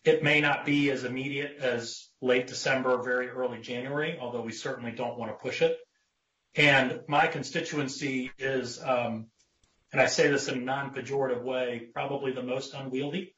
it 0.04 0.22
may 0.24 0.42
not 0.42 0.66
be 0.66 0.92
as 0.92 1.04
immediate 1.04 1.58
as 1.60 2.08
late 2.22 2.48
December 2.48 2.92
or 2.92 3.04
very 3.04 3.30
early 3.30 3.60
January, 3.60 4.18
although 4.22 4.42
we 4.42 4.52
certainly 4.52 4.92
don't 4.92 5.18
want 5.18 5.32
to 5.32 5.42
push 5.42 5.62
it. 5.62 5.78
And 6.58 7.02
my 7.08 7.28
constituency 7.28 8.32
is, 8.40 8.82
um, 8.84 9.28
and 9.94 10.02
I 10.02 10.08
say 10.08 10.28
this 10.28 10.48
in 10.48 10.58
a 10.58 10.62
non-pejorative 10.62 11.44
way, 11.44 11.88
probably 11.94 12.32
the 12.32 12.42
most 12.42 12.74
unwieldy. 12.74 13.36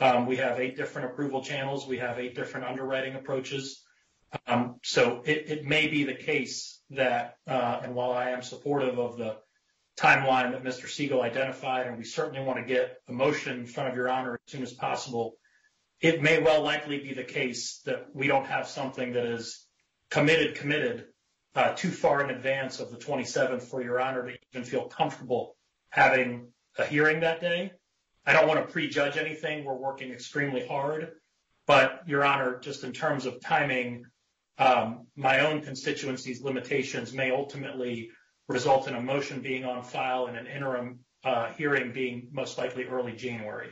Um, 0.00 0.26
we 0.26 0.36
have 0.36 0.58
eight 0.58 0.76
different 0.76 1.12
approval 1.12 1.42
channels. 1.44 1.86
We 1.86 1.98
have 1.98 2.18
eight 2.18 2.34
different 2.34 2.66
underwriting 2.66 3.14
approaches. 3.14 3.84
Um, 4.46 4.76
so 4.82 5.22
it, 5.26 5.50
it 5.50 5.64
may 5.66 5.86
be 5.88 6.04
the 6.04 6.14
case 6.14 6.80
that, 6.90 7.36
uh, 7.46 7.80
and 7.82 7.94
while 7.94 8.12
I 8.12 8.30
am 8.30 8.40
supportive 8.40 8.98
of 8.98 9.18
the 9.18 9.36
timeline 9.98 10.52
that 10.52 10.64
Mr. 10.64 10.88
Siegel 10.88 11.20
identified, 11.20 11.86
and 11.86 11.98
we 11.98 12.04
certainly 12.04 12.42
want 12.42 12.58
to 12.58 12.64
get 12.64 12.96
a 13.06 13.12
motion 13.12 13.60
in 13.60 13.66
front 13.66 13.90
of 13.90 13.96
your 13.96 14.08
honor 14.08 14.40
as 14.46 14.50
soon 14.50 14.62
as 14.62 14.72
possible, 14.72 15.34
it 16.00 16.22
may 16.22 16.40
well 16.40 16.62
likely 16.62 16.98
be 16.98 17.12
the 17.12 17.22
case 17.22 17.82
that 17.84 18.06
we 18.14 18.28
don't 18.28 18.46
have 18.46 18.66
something 18.66 19.12
that 19.12 19.26
is 19.26 19.66
committed, 20.08 20.54
committed 20.54 21.04
too 21.76 21.90
far 21.90 22.22
in 22.22 22.30
advance 22.30 22.80
of 22.80 22.90
the 22.90 22.96
27th 22.96 23.62
for 23.62 23.82
your 23.82 24.00
honor 24.00 24.28
to 24.28 24.36
even 24.52 24.64
feel 24.64 24.84
comfortable 24.84 25.56
having 25.90 26.48
a 26.78 26.84
hearing 26.84 27.20
that 27.20 27.40
day. 27.40 27.72
I 28.24 28.32
don't 28.32 28.46
want 28.46 28.64
to 28.64 28.72
prejudge 28.72 29.16
anything. 29.16 29.64
We're 29.64 29.74
working 29.74 30.12
extremely 30.12 30.66
hard. 30.66 31.12
But, 31.66 32.02
Your 32.06 32.24
Honor, 32.24 32.58
just 32.58 32.84
in 32.84 32.92
terms 32.92 33.26
of 33.26 33.40
timing, 33.40 34.04
um, 34.58 35.06
my 35.16 35.40
own 35.40 35.62
constituency's 35.62 36.42
limitations 36.42 37.12
may 37.12 37.30
ultimately 37.30 38.10
result 38.48 38.88
in 38.88 38.94
a 38.94 39.00
motion 39.00 39.40
being 39.40 39.64
on 39.64 39.82
file 39.82 40.26
and 40.26 40.36
an 40.36 40.46
interim 40.46 41.00
uh, 41.24 41.52
hearing 41.52 41.92
being 41.92 42.28
most 42.32 42.58
likely 42.58 42.84
early 42.84 43.12
January. 43.12 43.70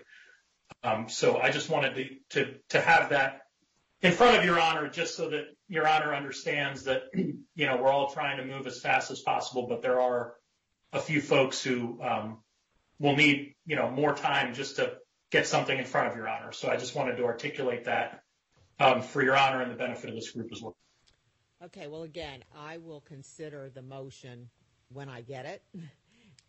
Um, 0.85 1.09
so 1.09 1.39
I 1.39 1.51
just 1.51 1.69
wanted 1.69 1.95
to, 2.31 2.45
to, 2.45 2.55
to 2.71 2.81
have 2.81 3.11
that 3.11 3.41
in 4.03 4.13
front 4.13 4.39
of 4.39 4.45
Your 4.45 4.61
Honor, 4.61 4.89
just 4.89 5.17
so 5.17 5.31
that 5.31 5.45
Your 5.71 5.87
Honor 5.87 6.15
understands 6.15 6.85
that, 6.85 7.05
you 7.15 7.67
know, 7.67 7.77
we're 7.77 7.89
all 7.89 8.11
trying 8.11 8.39
to 8.39 8.45
move 8.45 8.67
as 8.67 8.81
fast 8.81 9.11
as 9.11 9.21
possible, 9.21 9.69
but 9.69 9.81
there 9.81 10.01
are 10.01 10.35
a 10.93 10.99
few 10.99 11.21
folks 11.21 11.63
who 11.63 11.99
um, 12.03 12.39
will 12.99 13.15
need, 13.15 13.55
you 13.65 13.77
know, 13.77 13.89
more 13.89 14.13
time 14.13 14.53
just 14.53 14.77
to 14.77 14.95
get 15.31 15.47
something 15.47 15.79
in 15.79 15.85
front 15.85 16.09
of 16.09 16.17
Your 16.17 16.29
Honor. 16.29 16.51
So 16.51 16.69
I 16.69 16.77
just 16.77 16.97
wanted 16.97 17.17
to 17.19 17.25
articulate 17.25 17.85
that 17.85 18.25
um, 18.81 19.01
for 19.01 19.23
Your 19.23 19.37
Honor 19.37 19.63
and 19.63 19.71
the 19.71 19.77
benefit 19.77 20.11
of 20.11 20.17
this 20.17 20.33
group 20.33 20.49
as 20.53 20.61
well. 20.61 20.77
okay, 21.65 21.87
well, 21.87 22.03
again, 22.03 22.43
I 22.59 22.79
will 22.79 23.03
consider 23.03 23.71
the 23.73 23.83
motion 23.83 24.51
when 24.93 25.09
I 25.09 25.23
get 25.23 25.47
it. 25.47 25.63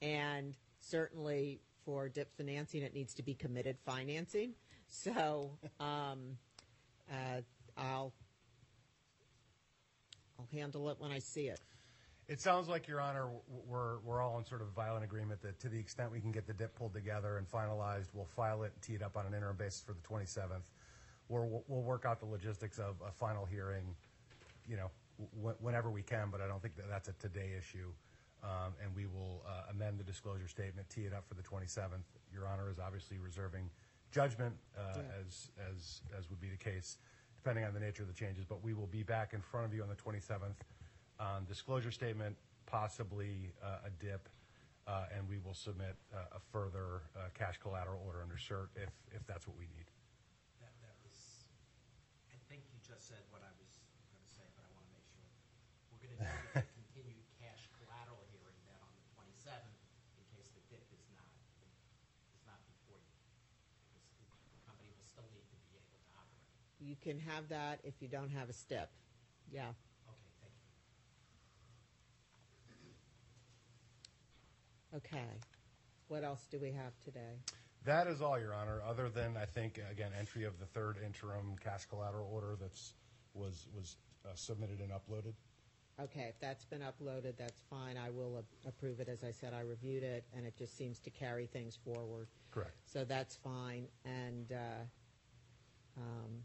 And 0.03 0.55
certainly 0.79 1.61
for 1.85 2.09
dip 2.09 2.35
financing, 2.35 2.81
it 2.81 2.91
needs 2.91 3.13
to 3.13 3.21
be 3.21 3.35
committed 3.35 3.77
financing. 3.85 4.55
So, 4.87 5.51
um, 5.79 6.37
uh, 7.07 7.41
I'll, 7.77 8.13
I'll 10.41 10.57
handle 10.57 10.89
it 10.89 10.97
when 10.99 11.11
I 11.11 11.19
see 11.19 11.47
it. 11.47 11.59
It 12.27 12.39
sounds 12.39 12.67
like, 12.67 12.87
Your 12.87 13.01
Honor, 13.01 13.27
we're, 13.67 13.99
we're 13.99 14.21
all 14.21 14.37
in 14.39 14.45
sort 14.45 14.61
of 14.61 14.69
violent 14.69 15.03
agreement 15.03 15.41
that 15.41 15.59
to 15.59 15.69
the 15.69 15.77
extent 15.77 16.11
we 16.11 16.21
can 16.21 16.31
get 16.31 16.47
the 16.47 16.53
dip 16.53 16.73
pulled 16.75 16.93
together 16.93 17.37
and 17.37 17.49
finalized, 17.49 18.07
we'll 18.13 18.25
file 18.25 18.63
it 18.63 18.71
and 18.73 18.81
tee 18.81 18.93
it 18.93 19.03
up 19.03 19.17
on 19.17 19.25
an 19.25 19.33
interim 19.33 19.57
basis 19.57 19.81
for 19.81 19.93
the 19.93 19.99
27th. 20.01 20.63
We'll, 21.27 21.63
we'll 21.67 21.81
work 21.81 22.05
out 22.05 22.19
the 22.19 22.25
logistics 22.25 22.79
of 22.79 22.95
a 23.05 23.11
final 23.11 23.45
hearing, 23.45 23.83
you 24.67 24.77
know, 24.77 24.91
w- 25.37 25.55
whenever 25.59 25.89
we 25.89 26.03
can, 26.03 26.29
but 26.31 26.41
I 26.41 26.47
don't 26.47 26.61
think 26.61 26.75
that 26.77 26.89
that's 26.89 27.09
a 27.09 27.13
today 27.13 27.51
issue. 27.57 27.91
Um, 28.43 28.73
and 28.83 28.95
we 28.95 29.05
will 29.05 29.43
uh, 29.47 29.69
amend 29.71 29.99
the 29.99 30.03
disclosure 30.03 30.47
statement, 30.47 30.89
tee 30.89 31.01
it 31.01 31.13
up 31.13 31.25
for 31.27 31.35
the 31.35 31.43
27th. 31.43 32.01
Your 32.33 32.47
Honor 32.47 32.69
is 32.71 32.79
obviously 32.79 33.17
reserving 33.19 33.69
judgment, 34.11 34.55
uh, 34.77 34.93
Yeah. 34.95 35.01
as, 35.19 35.51
as, 35.69 36.01
as 36.17 36.29
would 36.29 36.39
be 36.41 36.49
the 36.49 36.57
case, 36.57 36.97
depending 37.41 37.65
on 37.65 37.73
the 37.73 37.81
nature 37.81 38.05
of 38.05 38.07
the 38.07 38.13
changes. 38.13 38.45
But 38.45 38.61
we 38.61 38.77
will 38.77 38.89
be 38.93 39.01
back 39.01 39.33
in 39.33 39.41
front 39.41 39.65
of 39.65 39.73
you 39.73 39.81
on 39.81 39.89
the 39.89 39.97
27th 39.97 40.61
on 41.19 41.45
disclosure 41.49 41.89
statement, 41.89 42.37
possibly 42.69 43.49
uh, 43.65 43.89
a 43.89 43.91
dip, 43.97 44.29
uh, 44.85 45.09
and 45.09 45.25
we 45.25 45.41
will 45.41 45.57
submit 45.57 45.97
uh, 46.13 46.37
a 46.37 46.41
further 46.53 47.01
uh, 47.17 47.33
cash 47.33 47.57
collateral 47.57 47.97
order 48.05 48.21
under 48.21 48.37
cert 48.37 48.69
if, 48.77 48.93
if 49.09 49.25
that's 49.25 49.49
what 49.49 49.57
we 49.57 49.65
need. 49.73 49.89
That, 50.61 50.73
that 50.85 50.93
was, 51.01 51.17
I 52.29 52.37
think 52.45 52.61
you 52.69 52.77
just 52.85 53.09
said 53.09 53.25
what 53.33 53.41
I 53.41 53.49
was 53.57 53.69
going 54.13 54.21
to 54.21 54.33
say, 54.33 54.45
but 54.53 54.61
I 54.65 54.69
want 54.77 54.85
to 54.85 54.93
make 54.93 55.05
sure. 55.09 55.25
We're 55.89 56.01
going 56.01 56.13
to 56.13 56.21
do 56.21 56.29
a 56.61 56.65
continued 56.77 57.25
cash 57.41 57.69
collateral 57.81 58.21
hearing 58.29 58.61
then 58.69 58.81
on 58.85 58.93
the 58.93 59.05
27th 59.17 59.77
in 60.17 60.25
case 60.29 60.49
the 60.53 60.61
DIP 60.69 60.89
is 60.93 61.05
not, 61.13 61.33
is 61.61 62.41
not 62.45 62.61
before 62.69 63.01
you. 63.01 63.17
Because 63.89 64.29
the 64.53 64.61
company 64.65 64.93
will 64.93 65.09
still 65.09 65.29
need 65.33 65.45
to 65.49 65.57
be 65.69 65.77
able 65.77 65.89
to 65.93 66.01
operate. 66.17 66.49
You 66.83 66.95
can 67.01 67.19
have 67.19 67.49
that 67.49 67.79
if 67.83 68.01
you 68.01 68.07
don't 68.07 68.29
have 68.29 68.49
a 68.49 68.53
DIP. 68.67 68.89
Yeah. 69.51 69.67
Okay, 70.07 70.31
thank 70.41 70.53
you. 72.83 72.89
Okay. 74.97 75.27
What 76.07 76.23
else 76.23 76.47
do 76.49 76.59
we 76.59 76.71
have 76.71 76.93
today? 77.05 77.37
That 77.85 78.07
is 78.07 78.21
all, 78.21 78.39
Your 78.39 78.53
Honor, 78.53 78.81
other 78.85 79.09
than, 79.09 79.37
I 79.37 79.45
think, 79.45 79.79
again, 79.91 80.11
entry 80.17 80.43
of 80.43 80.59
the 80.59 80.65
third 80.65 80.97
interim 81.05 81.55
cash 81.63 81.85
collateral 81.85 82.29
order 82.31 82.55
that's, 82.59 82.93
was, 83.33 83.67
was 83.75 83.95
uh, 84.25 84.29
submitted 84.35 84.79
and 84.79 84.91
uploaded. 84.91 85.33
Okay, 85.99 86.25
if 86.29 86.39
that's 86.39 86.65
been 86.65 86.81
uploaded, 86.81 87.37
that's 87.37 87.61
fine. 87.69 87.95
I 87.97 88.09
will 88.09 88.37
a- 88.37 88.67
approve 88.67 88.99
it. 88.99 89.07
As 89.07 89.23
I 89.23 89.31
said, 89.31 89.53
I 89.53 89.61
reviewed 89.61 90.03
it, 90.03 90.25
and 90.35 90.45
it 90.45 90.55
just 90.57 90.75
seems 90.77 90.99
to 90.99 91.09
carry 91.11 91.45
things 91.45 91.75
forward. 91.75 92.27
Correct. 92.51 92.75
So 92.85 93.03
that's 93.03 93.35
fine. 93.35 93.87
And 94.03 94.51
uh, 94.51 95.97
um, 95.97 96.43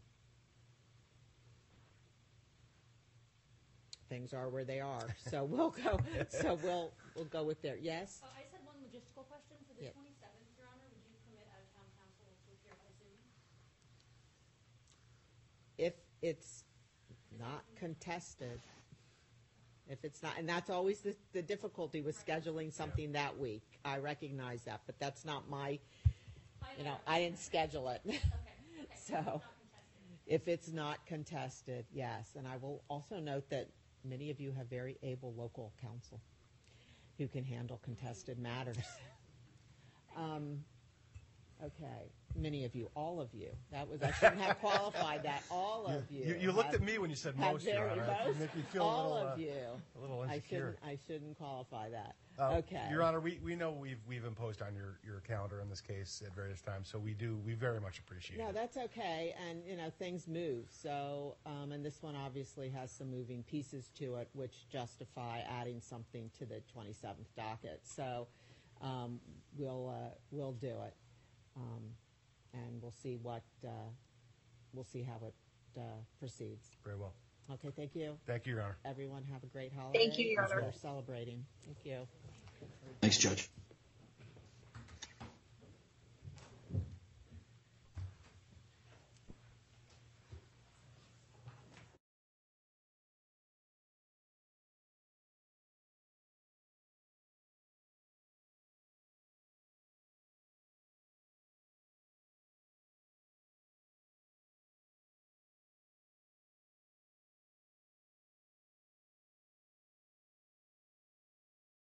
things 4.08 4.32
are 4.32 4.48
where 4.48 4.64
they 4.64 4.80
are. 4.80 5.06
So 5.30 5.44
we'll 5.44 5.70
go. 5.70 6.00
So 6.30 6.58
we'll 6.62 6.92
we'll 7.14 7.24
go 7.26 7.44
with 7.44 7.60
there. 7.62 7.76
Yes. 7.80 8.20
Oh, 8.24 8.28
I 8.36 8.42
just 8.42 8.52
had 8.52 8.64
one 8.64 8.76
logistical 8.82 9.26
question 9.28 9.56
for 9.68 9.74
the 9.74 9.84
Yeah. 9.84 9.90
27th, 9.90 10.56
Your 10.56 10.66
Honor. 10.70 10.86
Would 10.90 11.02
you 11.10 11.16
permit 11.26 11.46
out-of-town 11.52 11.88
counsel 11.98 12.26
to 12.26 12.52
appear 12.54 12.74
by 12.78 12.90
Zoom? 12.98 13.18
if 15.78 15.94
it's 16.22 16.64
not 17.38 17.64
contested, 17.76 18.60
if 19.88 20.04
it's 20.04 20.22
not, 20.22 20.32
and 20.38 20.48
that's 20.48 20.70
always 20.70 21.00
the, 21.00 21.14
the 21.32 21.42
difficulty 21.42 22.00
with 22.00 22.16
scheduling 22.24 22.72
something 22.72 23.12
that 23.12 23.38
week. 23.38 23.62
I 23.84 23.98
recognize 23.98 24.62
that, 24.62 24.80
but 24.86 24.98
that's 24.98 25.24
not 25.24 25.48
my, 25.50 25.78
you 26.78 26.84
know, 26.84 26.96
I 27.06 27.20
didn't 27.20 27.38
schedule 27.38 27.88
it. 27.90 28.00
Okay, 28.06 28.16
okay. 28.16 28.86
So- 29.06 29.14
Not 29.14 29.24
contested. 29.24 29.42
If 30.26 30.48
it's 30.48 30.72
not 30.72 31.06
contested, 31.06 31.84
yes. 31.92 32.30
And 32.36 32.48
I 32.48 32.56
will 32.56 32.82
also 32.90 33.20
note 33.20 33.48
that 33.50 33.68
many 34.08 34.30
of 34.30 34.40
you 34.40 34.52
have 34.52 34.66
very 34.68 34.96
able 35.02 35.34
local 35.34 35.72
counsel 35.80 36.20
who 37.18 37.28
can 37.28 37.44
handle 37.44 37.80
contested 37.84 38.38
matters. 38.38 38.76
Um, 40.16 40.64
Okay, 41.62 42.10
many 42.34 42.64
of 42.64 42.74
you, 42.74 42.90
all 42.94 43.20
of 43.20 43.28
you. 43.34 43.48
That 43.70 43.86
was, 43.88 44.02
I 44.02 44.12
shouldn't 44.12 44.40
have 44.42 44.58
qualified 44.60 45.22
that, 45.24 45.42
all 45.50 45.86
of 45.88 46.10
you. 46.10 46.24
You, 46.24 46.34
you 46.40 46.52
looked 46.52 46.72
have- 46.72 46.76
at 46.76 46.82
me 46.82 46.96
when 46.98 47.08
you 47.10 47.16
said 47.16 47.36
most, 47.38 47.66
Your 47.66 47.90
Honor. 47.90 48.06
Most, 48.26 48.38
make 48.38 48.54
me 48.56 48.62
feel 48.70 48.82
a 48.82 48.86
all 48.86 49.12
little, 49.14 49.28
uh, 49.28 49.32
of 49.32 49.38
you. 49.40 49.50
a 49.96 50.00
little 50.00 50.22
I 50.22 50.42
shouldn't, 50.48 50.76
I 50.84 50.98
shouldn't 51.06 51.36
qualify 51.38 51.88
that. 51.90 52.14
Uh, 52.38 52.56
Okay. 52.58 52.86
Your 52.90 53.02
Honor, 53.02 53.20
we, 53.20 53.38
we 53.42 53.56
know 53.56 53.70
we've, 53.70 54.00
we've 54.06 54.24
imposed 54.24 54.60
on 54.60 54.74
your, 54.74 54.98
your 55.04 55.20
calendar 55.20 55.60
in 55.60 55.68
this 55.70 55.80
case 55.80 56.22
at 56.26 56.34
various 56.34 56.60
times, 56.60 56.88
so 56.88 56.98
we 56.98 57.14
do, 57.14 57.38
we 57.46 57.54
very 57.54 57.80
much 57.80 57.98
appreciate 57.98 58.38
No, 58.38 58.44
it. 58.44 58.46
No, 58.48 58.52
that's 58.52 58.76
okay, 58.76 59.34
and, 59.48 59.62
you 59.66 59.76
know, 59.76 59.90
things 59.98 60.28
move, 60.28 60.66
so, 60.70 61.36
um, 61.46 61.72
and 61.72 61.84
this 61.84 62.02
one 62.02 62.14
obviously 62.14 62.68
has 62.68 62.90
some 62.90 63.10
moving 63.10 63.42
pieces 63.44 63.90
to 63.98 64.16
it, 64.16 64.28
which 64.34 64.68
justify 64.68 65.40
adding 65.48 65.80
something 65.80 66.30
to 66.38 66.44
the 66.44 66.60
twenty-seventh 66.72 67.34
docket, 67.36 67.80
so, 67.84 68.26
um, 68.82 69.18
we'll, 69.56 69.88
uh, 69.88 70.10
we'll 70.30 70.52
do 70.52 70.74
it. 70.86 70.94
Um, 71.56 71.84
and 72.52 72.82
we'll 72.82 72.90
see 73.02 73.16
what, 73.22 73.42
uh, 73.66 73.70
we'll 74.74 74.84
see 74.84 75.02
how 75.02 75.26
it, 75.26 75.34
uh, 75.78 75.82
proceeds. 76.18 76.76
Very 76.84 76.96
well. 76.96 77.14
Okay, 77.50 77.70
thank 77.74 77.94
you. 77.94 78.18
Thank 78.26 78.44
you, 78.44 78.54
Your 78.54 78.62
Honor. 78.62 78.76
Everyone 78.84 79.22
have 79.32 79.42
a 79.42 79.46
great 79.46 79.72
holiday. 79.72 79.98
Thank 80.00 80.18
you, 80.18 80.26
Your 80.30 80.44
Honor. 80.44 80.62
We're 80.64 80.72
celebrating. 80.72 81.44
Thank 81.64 81.78
you. 81.84 82.06
Thanks, 83.00 83.18
Judge. 83.18 83.48